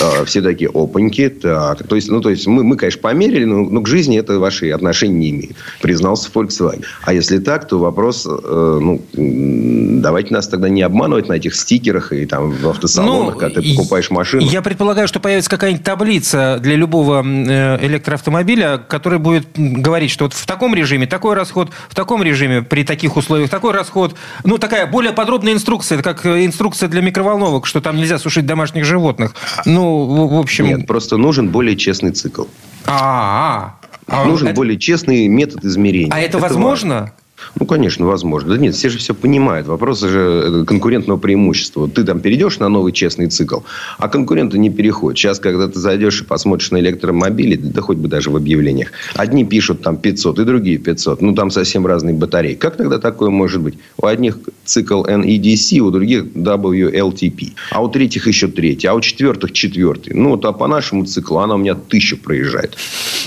[0.00, 1.28] А, Все такие опаньки.
[1.28, 1.86] Так.
[1.86, 4.70] То есть, ну, то есть мы, мы, конечно, померили, но, но к жизни это ваши
[4.70, 5.56] отношения не имеет.
[5.80, 6.84] Признался Volkswagen.
[7.02, 12.12] А если так, то вопрос, э, ну, давайте нас тогда не обманывать на этих стикерах
[12.12, 14.42] и там в автосалонах, когда ты Ну, покупаешь машину.
[14.42, 20.34] Я предполагаю, что появится какая-нибудь таблица для любого э, электроавтомобиля, которая будет говорить, что вот
[20.34, 24.14] в таком режиме такой расход, в таком режиме при таких условиях такой расход.
[24.44, 28.46] Ну, такая более подробная инструкция, это как э, инструкция для микроволновок, что там нельзя сушить
[28.46, 29.34] домашних животных.
[29.70, 30.66] Ну, в, общем...
[30.66, 32.44] Нет, просто нужен более честный цикл.
[32.86, 36.12] А, а, нужен это- более честный метод измерения.
[36.12, 37.12] а это возможно?
[37.58, 38.54] Ну, конечно, возможно.
[38.54, 39.66] Да нет, все же все понимают.
[39.66, 41.88] Вопрос же э, конкурентного преимущества.
[41.88, 43.60] Ты там перейдешь на новый честный цикл,
[43.98, 45.18] а конкуренты не переходят.
[45.18, 49.44] Сейчас, когда ты зайдешь и посмотришь на электромобили, да хоть бы даже в объявлениях, одни
[49.44, 51.22] пишут там 500, и другие 500.
[51.22, 52.54] Ну, там совсем разные батареи.
[52.54, 53.74] Как тогда такое может быть?
[53.96, 57.52] У одних цикл NEDC, у других WLTP.
[57.70, 60.14] А у третьих еще третий, а у четвертых четвертый.
[60.14, 62.76] Ну, вот, а по нашему циклу она у меня тысячу проезжает.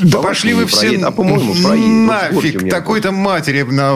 [0.02, 1.06] Да По пошли вы все проедет.
[1.06, 2.34] А по-моему, проедет.
[2.34, 3.96] Вот сборки у нафиг такой-то матери на,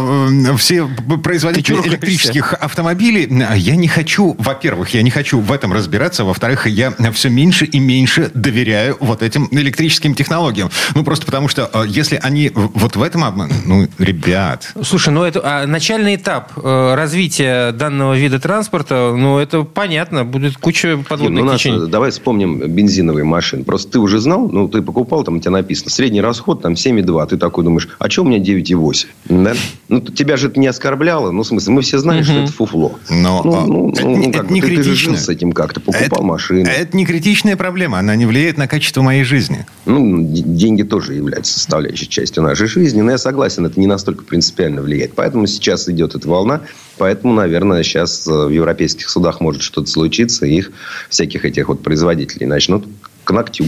[0.58, 0.88] все
[1.24, 3.28] производители электрических автомобилей.
[3.56, 7.80] Я не хочу, во-первых, я не хочу в этом разбираться, во-вторых, я все меньше и
[7.80, 10.70] меньше доверяю вот этим электрическим технологиям.
[10.96, 13.52] Ну, просто потому что, э, если они вот в этом обман...
[13.66, 14.74] Ну, ребят...
[14.84, 20.58] Слушай, ну это а, начальный этап э, развития данного вида транспорта, ну это понятно, будет
[20.58, 21.86] куча Нет, ну, подводных у нас, течений.
[21.86, 23.64] э, давай вспомним бензиновые машины.
[23.64, 27.28] Просто ты уже знал, ну, ты покупал, там у тебя написано, средний расход там 7,2.
[27.28, 29.08] Ты такой думаешь, а что у меня 9,8?
[29.30, 29.54] Да?
[29.90, 31.32] Ну, т- тебя же это не оскорбляло.
[31.32, 33.00] Ну, в смысле, мы все знали, что это фуфло.
[33.10, 35.80] Но, ну, а, ну, это ну, это не ты, ты же жил с этим как-то,
[35.80, 36.68] покупал это, машину.
[36.68, 39.66] Это не критичная проблема, она не влияет на качество моей жизни.
[39.86, 43.02] Ну, деньги тоже являются составляющей частью нашей жизни.
[43.02, 45.14] Но я согласен, это не настолько принципиально влияет.
[45.14, 46.62] Поэтому сейчас идет эта волна.
[46.98, 50.46] Поэтому, наверное, сейчас э, в европейских судах может что-то случиться.
[50.46, 50.72] И их,
[51.10, 52.86] всяких этих вот производителей, начнут
[53.28, 53.66] к ногтю.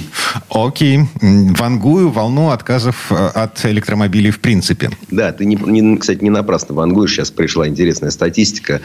[0.49, 1.01] Окей.
[1.21, 4.89] Вангую волну отказов э, от электромобилей в принципе.
[5.11, 7.11] Да, ты, не, не- кстати, не напрасно вангуешь.
[7.11, 8.79] Сейчас пришла интересная статистика.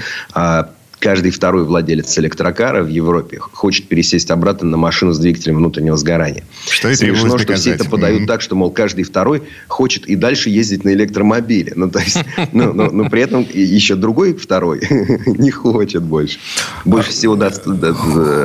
[0.94, 5.96] А, Каждый второй владелец электрокара в Европе хочет пересесть обратно на машину с двигателем внутреннего
[5.96, 6.44] сгорания.
[6.68, 8.28] Что и Смешно, что все это подают Мгм.
[8.28, 11.72] так, что, мол, каждый второй хочет и дальше ездить на электромобиле.
[11.76, 12.18] Ну, то есть,
[12.52, 14.80] ну, ну, но при этом еще другой второй
[15.26, 16.38] не хочет больше.
[16.84, 17.94] Больше всего да, да,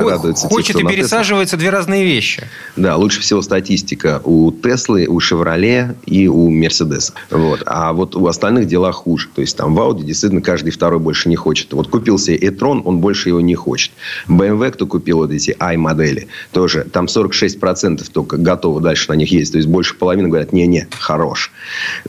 [0.02, 2.42] радуется Хочет и пересаживается две разные вещи.
[2.76, 7.12] Да, лучше всего статистика у Теслы, у Шевроле и у Мерседеса.
[7.30, 7.62] Вот.
[7.66, 9.28] А вот у остальных дела хуже.
[9.34, 11.72] То есть там в Audi действительно каждый второй больше не хочет.
[11.72, 13.92] Вот купил себе e-tron, он больше его не хочет.
[14.28, 19.52] BMW, кто купил вот эти i-модели, тоже там 46% только готовы дальше на них ездить.
[19.52, 21.52] То есть больше половины говорят, не-не, хорош.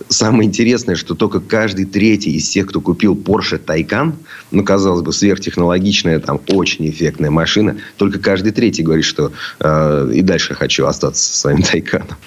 [0.10, 4.13] Самое интересное, что только каждый третий из тех, кто купил Porsche Taycan,
[4.51, 10.21] ну, казалось бы, сверхтехнологичная, там, очень эффектная машина, только каждый третий говорит, что э, и
[10.21, 12.17] дальше хочу остаться со своим Тайканом.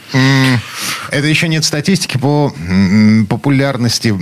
[1.11, 2.53] Это еще нет статистики по
[3.29, 4.15] популярности,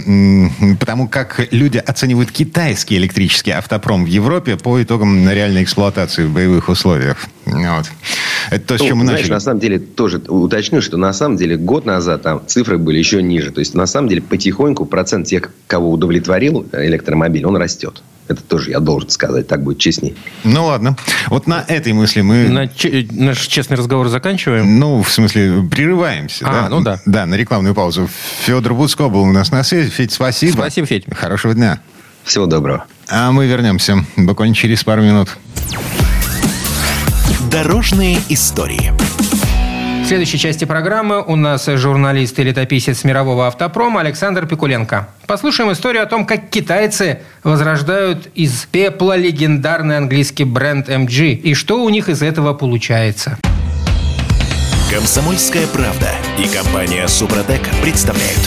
[0.79, 6.69] потому как люди оценивают китайский электрический автопром в Европе по итогам реальной эксплуатации в боевых
[6.69, 7.17] условиях.
[7.47, 7.91] Вот.
[8.51, 9.33] Это то, с Ну, чем мы знаешь, начали.
[9.33, 13.23] на самом деле, тоже уточню, что на самом деле год назад там цифры были еще
[13.23, 13.51] ниже.
[13.51, 18.03] То есть, на самом деле, потихоньку процент тех, кого удовлетворил электромобиль, он растет.
[18.29, 20.15] Это тоже я должен сказать, так будет честней.
[20.45, 20.97] Ну ладно.
[21.29, 22.49] Вот на этой мысли мы...
[22.49, 24.79] На че- наш честный разговор заканчиваем.
[24.79, 26.45] Ну, в смысле, прерываемся.
[26.47, 26.69] А, да?
[26.69, 27.01] ну да.
[27.07, 28.09] Да, на рекламную паузу.
[28.45, 29.91] Федор Буцко был у нас на связи.
[29.91, 30.53] Федь, спасибо.
[30.53, 31.05] Спасибо, Федь.
[31.15, 31.81] Хорошего дня.
[32.25, 32.85] Всего доброго.
[33.09, 35.37] А мы вернемся буквально через пару минут.
[37.51, 38.93] Дорожные истории.
[40.03, 45.09] В следующей части программы у нас журналист и летописец мирового автопрома Александр Пикуленко.
[45.27, 51.83] Послушаем историю о том, как китайцы возрождают из пепла легендарный английский бренд MG и что
[51.83, 53.39] у них из этого получается.
[54.93, 58.41] Комсомольская правда и компания Супротек представляют.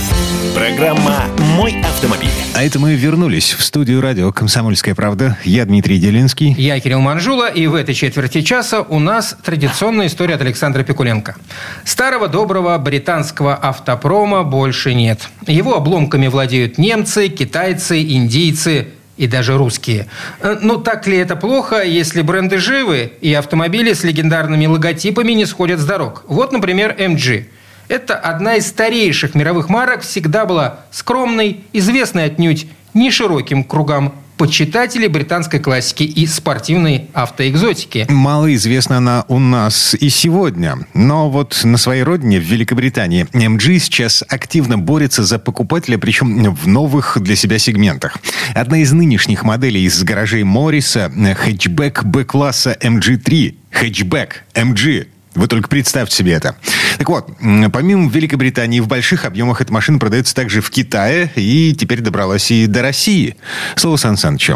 [0.54, 1.24] Программа
[1.58, 2.30] «Мой автомобиль».
[2.54, 5.40] А это мы вернулись в студию радио «Комсомольская правда».
[5.44, 6.54] Я Дмитрий Делинский.
[6.54, 11.36] Я Кирилл Манжула, и в этой четверти часа у нас традиционная история от Александра Пикуленко.
[11.84, 15.28] Старого доброго британского автопрома больше нет.
[15.48, 20.08] Его обломками владеют немцы, китайцы, индийцы и даже русские.
[20.40, 25.46] Э, ну, так ли это плохо, если бренды живы и автомобили с легендарными логотипами не
[25.46, 26.24] сходят с дорог?
[26.28, 27.46] Вот, например, MG.
[27.88, 35.08] Это одна из старейших мировых марок, всегда была скромной, известной отнюдь не широким кругам почитатели
[35.08, 38.08] британской классики и спортивной автоэкзотики.
[38.10, 40.88] Мало известна она у нас и сегодня.
[40.94, 46.68] Но вот на своей родине, в Великобритании, MG сейчас активно борется за покупателя, причем в
[46.68, 48.18] новых для себя сегментах.
[48.54, 53.56] Одна из нынешних моделей из гаражей Морриса– хэтчбэк Б-класса MG3.
[53.72, 56.56] Хэтчбэк MG вы только представьте себе это.
[56.98, 57.28] Так вот,
[57.72, 62.68] помимо Великобритании, в больших объемах эта машина продается также в Китае и теперь добралась и
[62.68, 63.36] до России.
[63.76, 64.56] Слово Сан Санычу.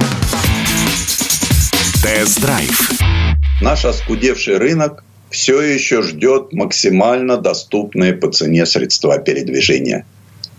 [2.01, 2.91] Тест-драйв.
[3.61, 10.05] Наш оскудевший рынок все еще ждет максимально доступные по цене средства передвижения.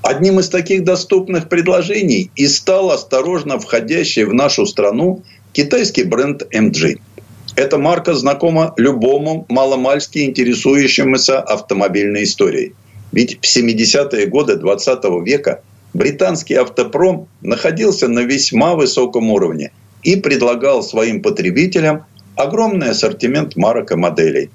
[0.03, 7.01] Одним из таких доступных предложений и стал осторожно входящий в нашу страну китайский бренд MG–
[7.57, 12.75] эта марка знакома любому маломальски интересующемуся автомобильной историей.
[13.13, 19.73] Ведь в 70-е годы 20 века британский автопром находился на весьма высоком уровне
[20.03, 22.05] и предлагал своим потребителям
[22.37, 24.51] огромный ассортимент марок и моделей.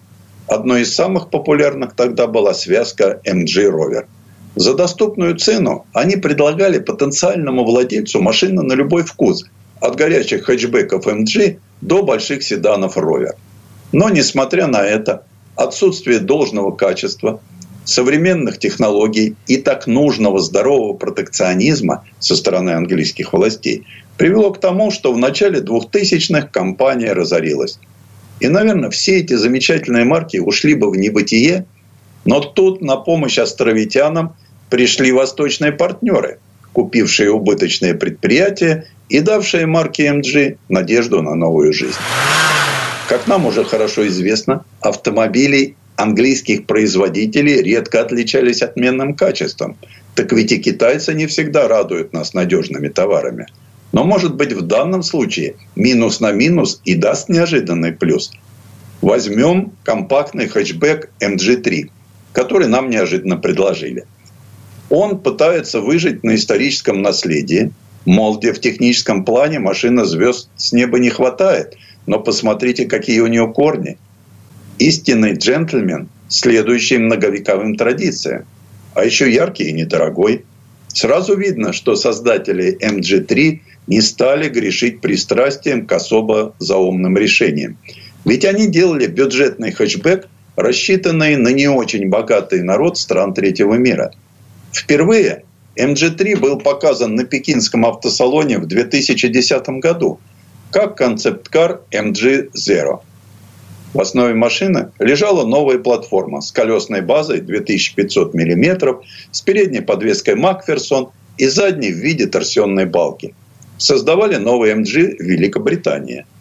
[0.48, 4.06] Одной из самых популярных тогда была связка MG Rover.
[4.56, 9.44] За доступную цену они предлагали потенциальному владельцу машины на любой вкус,
[9.82, 13.36] от горячих хэтчбеков MG до больших седанов Rover.
[13.92, 17.40] Но, несмотря на это, отсутствие должного качества,
[17.86, 23.86] современных технологий и так нужного здорового протекционизма со стороны английских властей
[24.18, 27.80] привело к тому, что в начале 2000-х компания разорилась.
[28.40, 31.66] И, наверное, все эти замечательные марки ушли бы в небытие,
[32.26, 34.36] но тут на помощь островитянам
[34.70, 36.40] пришли восточные партнеры,
[36.74, 41.98] купившие убыточные предприятия и давшая марке MG надежду на новую жизнь.
[43.08, 49.78] Как нам уже хорошо известно, автомобили английских производителей редко отличались отменным качеством.
[50.16, 53.48] Так ведь и китайцы не всегда радуют нас надежными товарами.
[53.92, 58.32] Но может быть в данном случае минус на минус и даст неожиданный плюс.
[59.02, 61.92] Возьмем компактный хэтчбэк MG3,
[62.34, 64.06] который нам неожиданно предложили.
[64.90, 67.72] Он пытается выжить на историческом наследии–
[68.06, 71.76] Мол, в техническом плане машина звезд с неба не хватает.
[72.06, 73.98] Но посмотрите, какие у нее корни.
[74.78, 78.46] Истинный джентльмен, следующий многовековым традициям.
[78.94, 80.46] А еще яркий и недорогой.
[80.88, 87.78] Сразу видно, что создатели MG3 не стали грешить пристрастием к особо заумным решениям.
[88.24, 94.14] Ведь они делали бюджетный хэтчбэк, рассчитанный на не очень богатый народ стран третьего мира.
[94.72, 95.45] Впервые
[95.78, 100.20] MG3 был показан на пекинском автосалоне в 2010 году
[100.72, 103.02] как концепт-кар MG Zero.
[103.94, 109.00] В основе машины лежала новая платформа с колесной базой 2500 мм,
[109.32, 113.34] с передней подвеской Макферсон и задней в виде торсионной балки.
[113.78, 116.26] Создавали новый MG в Великобритании–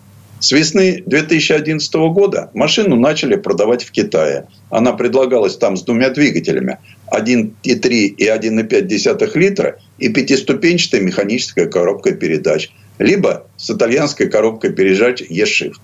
[0.44, 4.46] с весны 2011 года машину начали продавать в Китае.
[4.68, 6.80] Она предлагалась там с двумя двигателями.
[7.10, 12.70] 1,3 и 1,5 литра и пятиступенчатой механической коробкой передач.
[12.98, 15.76] Либо с итальянской коробкой передач E-Shift.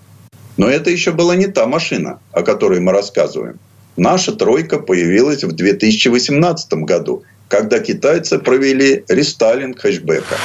[0.57, 3.59] Но это еще была не та машина, о которой мы рассказываем.
[3.97, 10.37] Наша тройка появилась в 2018 году, когда китайцы провели рестайлинг хэтчбека.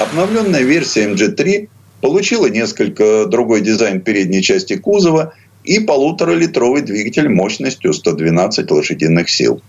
[0.00, 1.68] Обновленная версия MG3
[2.00, 5.34] Получила несколько другой дизайн передней части кузова
[5.64, 9.60] и полуторалитровый двигатель мощностью 112 лошадиных сил.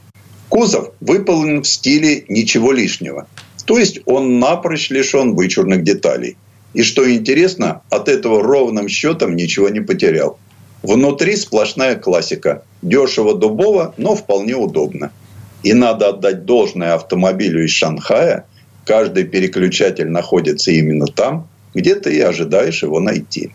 [0.50, 3.28] Кузов выполнен в стиле «ничего лишнего»,
[3.70, 6.38] то есть он напрочь лишен вычурных деталей.
[6.74, 10.40] И что интересно, от этого ровным счетом ничего не потерял.
[10.82, 12.64] Внутри сплошная классика.
[12.82, 15.12] Дешево дубово, но вполне удобно.
[15.62, 18.46] И надо отдать должное автомобилю из Шанхая.
[18.86, 23.52] Каждый переключатель находится именно там, где ты и ожидаешь его найти.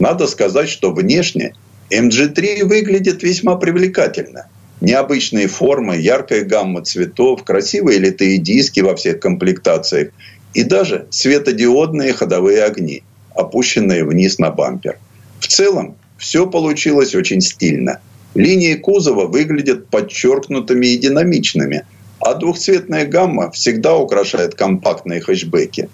[0.00, 1.54] Надо сказать, что внешне
[1.90, 4.46] MG3 выглядит весьма привлекательно.
[4.84, 10.10] Необычные формы, яркая гамма цветов, красивые литые диски во всех комплектациях
[10.52, 13.02] и даже светодиодные ходовые огни,
[13.34, 14.98] опущенные вниз на бампер.
[15.40, 18.00] В целом, все получилось очень стильно.
[18.34, 21.84] Линии кузова выглядят подчеркнутыми и динамичными,
[22.20, 25.88] а двухцветная гамма всегда украшает компактные хэтчбеки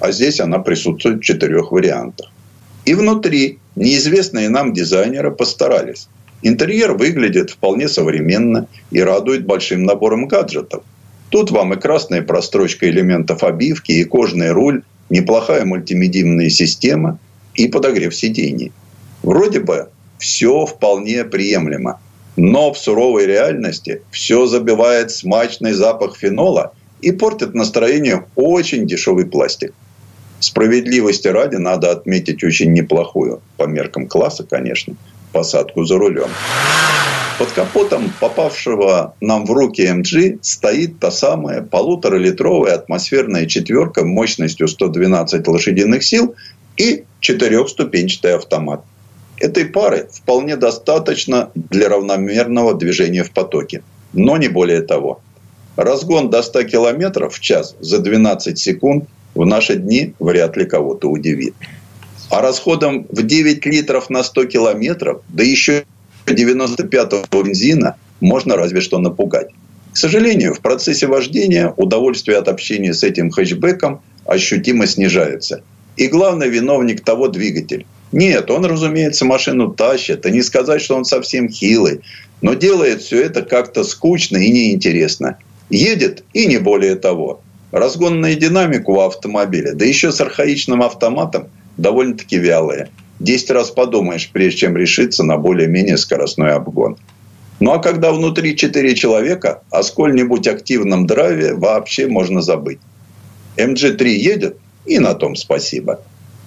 [0.00, 2.30] а здесь она присутствует в четырех вариантах.
[2.86, 6.08] И внутри неизвестные нам дизайнеры постарались.
[6.42, 10.82] Интерьер выглядит вполне современно и радует большим набором гаджетов.
[11.28, 17.18] Тут вам и красная прострочка элементов обивки, и кожный руль, неплохая мультимедийная система
[17.54, 18.72] и подогрев сидений.
[19.22, 19.88] Вроде бы
[20.18, 22.00] все вполне приемлемо.
[22.36, 26.72] Но в суровой реальности все забивает смачный запах фенола
[27.02, 29.74] и портит настроение очень дешевый пластик.
[30.38, 34.94] Справедливости ради надо отметить очень неплохую, по меркам класса, конечно,
[35.32, 36.28] посадку за рулем.
[37.38, 45.48] Под капотом попавшего нам в руки MG стоит та самая полуторалитровая атмосферная четверка мощностью 112
[45.48, 46.34] лошадиных сил
[46.76, 48.84] и четырехступенчатый автомат.
[49.38, 55.22] Этой пары вполне достаточно для равномерного движения в потоке, но не более того.
[55.76, 61.08] Разгон до 100 км в час за 12 секунд в наши дни вряд ли кого-то
[61.08, 61.54] удивит.
[62.30, 65.84] А расходом в 9 литров на 100 километров, да еще
[66.26, 69.48] 95-го бензина, можно разве что напугать.
[69.92, 75.62] К сожалению, в процессе вождения удовольствие от общения с этим хэтчбеком ощутимо снижается.
[75.96, 77.84] И главный виновник того двигатель.
[78.12, 80.24] Нет, он, разумеется, машину тащит.
[80.24, 82.00] И не сказать, что он совсем хилый.
[82.42, 85.38] Но делает все это как-то скучно и неинтересно.
[85.68, 87.40] Едет и не более того.
[87.72, 91.48] Разгонная динамика у автомобиля, да еще с архаичным автоматом,
[91.80, 92.90] довольно-таки вялая.
[93.18, 96.96] Десять раз подумаешь, прежде чем решиться на более-менее скоростной обгон.
[97.58, 102.78] Ну а когда внутри четыре человека, о сколь-нибудь активном драйве вообще можно забыть.
[103.56, 104.56] MG3 едет,
[104.86, 106.00] и на том спасибо.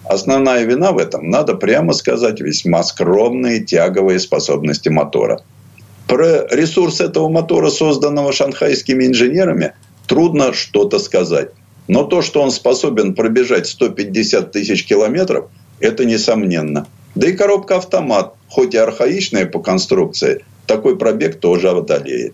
[0.05, 5.41] Основная вина в этом, надо прямо сказать, весьма скромные тяговые способности мотора.
[6.07, 9.73] Про ресурс этого мотора, созданного шанхайскими инженерами,
[10.07, 11.51] трудно что-то сказать.
[11.87, 15.45] Но то, что он способен пробежать 150 тысяч километров,
[15.79, 16.87] это несомненно.
[17.15, 22.33] Да и коробка автомат, хоть и архаичная по конструкции, такой пробег тоже одолеет.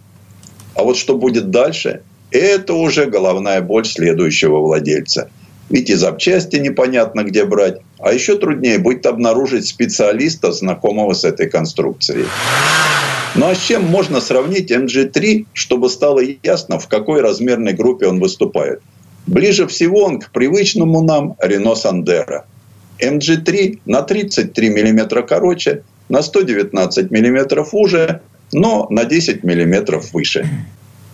[0.75, 5.29] А вот что будет дальше, это уже головная боль следующего владельца–
[5.69, 7.79] ведь и запчасти непонятно где брать.
[7.99, 12.25] А еще труднее будет обнаружить специалиста, знакомого с этой конструкцией.
[13.35, 18.19] Ну а с чем можно сравнить MG3, чтобы стало ясно, в какой размерной группе он
[18.19, 18.81] выступает?
[19.29, 22.43] Ближе всего он к привычному нам Renault Sandero.
[22.99, 28.21] MG3 на 33 мм короче, на 119 мм уже,
[28.51, 30.49] но на 10 мм выше.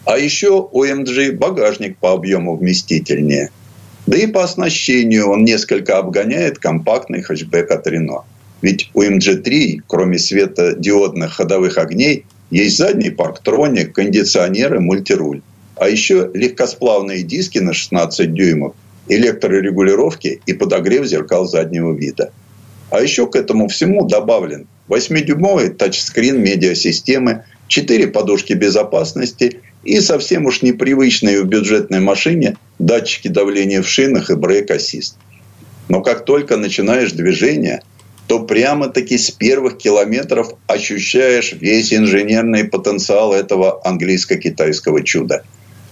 [0.06, 3.50] А еще у MG багажник по объему вместительнее–
[4.08, 8.24] да и по оснащению он несколько обгоняет компактный хэтчбэк от Renault.
[8.62, 15.42] Ведь у MG3, кроме светодиодных ходовых огней, есть задний парктроник, кондиционеры, мультируль.
[15.78, 18.76] А еще легкосплавные диски на 16 дюймов,
[19.08, 22.32] электрорегулировки и подогрев зеркал заднего вида.
[22.90, 30.62] А еще к этому всему добавлен 8-дюймовый тачскрин медиасистемы, 4 подушки безопасности и совсем уж
[30.62, 35.18] непривычные в бюджетной машине датчики давления в шинах и брейк-ассист.
[35.90, 37.82] Но как только начинаешь движение,
[38.28, 45.44] то прямо-таки с первых километров ощущаешь весь инженерный потенциал этого английско-китайского чуда.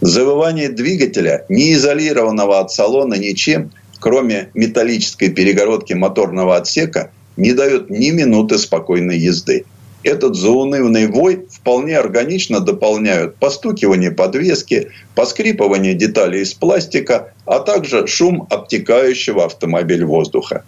[0.01, 8.09] Завывание двигателя, не изолированного от салона ничем, кроме металлической перегородки моторного отсека, не дает ни
[8.11, 9.65] минуты спокойной езды
[10.03, 18.45] этот заунывный вой вполне органично дополняют постукивание подвески, поскрипывание деталей из пластика, а также шум
[18.49, 20.63] обтекающего автомобиль воздуха.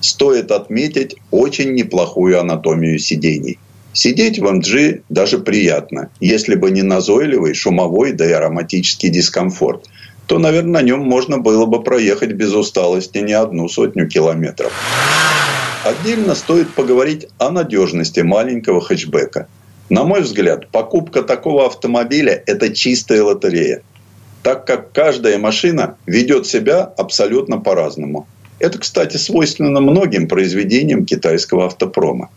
[0.00, 3.58] Стоит отметить очень неплохую анатомию сидений.
[3.92, 9.86] Сидеть в МГ даже приятно, если бы не назойливый шумовой да и ароматический дискомфорт–
[10.28, 14.70] то, наверное, на нем можно было бы проехать без усталости не одну сотню километров.
[15.84, 19.48] Отдельно стоит поговорить о надежности маленького хэтчбека.
[19.88, 23.80] На мой взгляд, покупка такого автомобиля– это чистая лотерея,
[24.42, 28.28] так как каждая машина ведет себя абсолютно по-разному.
[28.58, 32.28] Это, кстати, свойственно многим произведениям китайского автопрома.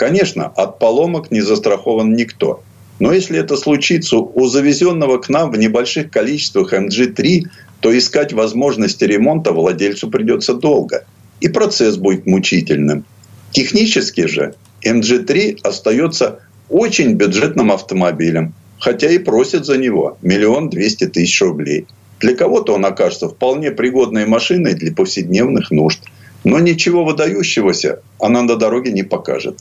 [0.00, 2.62] Конечно, от поломок не застрахован никто.
[3.00, 7.42] Но если это случится у завезенного к нам в небольших количествах MG3,
[7.80, 11.04] то искать возможности ремонта владельцу придется долго–
[11.40, 13.04] и процесс будет мучительным.
[13.50, 21.42] Технически же MG3 остается очень бюджетным автомобилем, хотя и просит за него миллион двести тысяч
[21.42, 21.86] рублей.
[22.20, 26.00] Для кого-то он окажется вполне пригодной машиной для повседневных нужд.
[26.42, 29.58] Но ничего выдающегося она на дороге не покажет.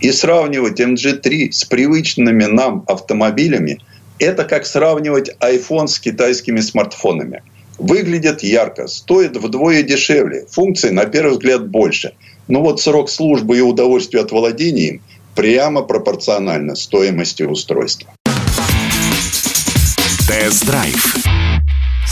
[0.00, 3.78] И сравнивать MG3 с привычными нам автомобилями–
[4.18, 7.42] это как сравнивать iPhone с китайскими смартфонами–
[7.78, 12.14] выглядят ярко, стоят вдвое дешевле, функций на первый взгляд больше.
[12.48, 15.02] Но вот срок службы и удовольствие от владения им
[15.34, 18.14] прямо пропорционально стоимости устройства.
[20.28, 21.43] Тест-драйв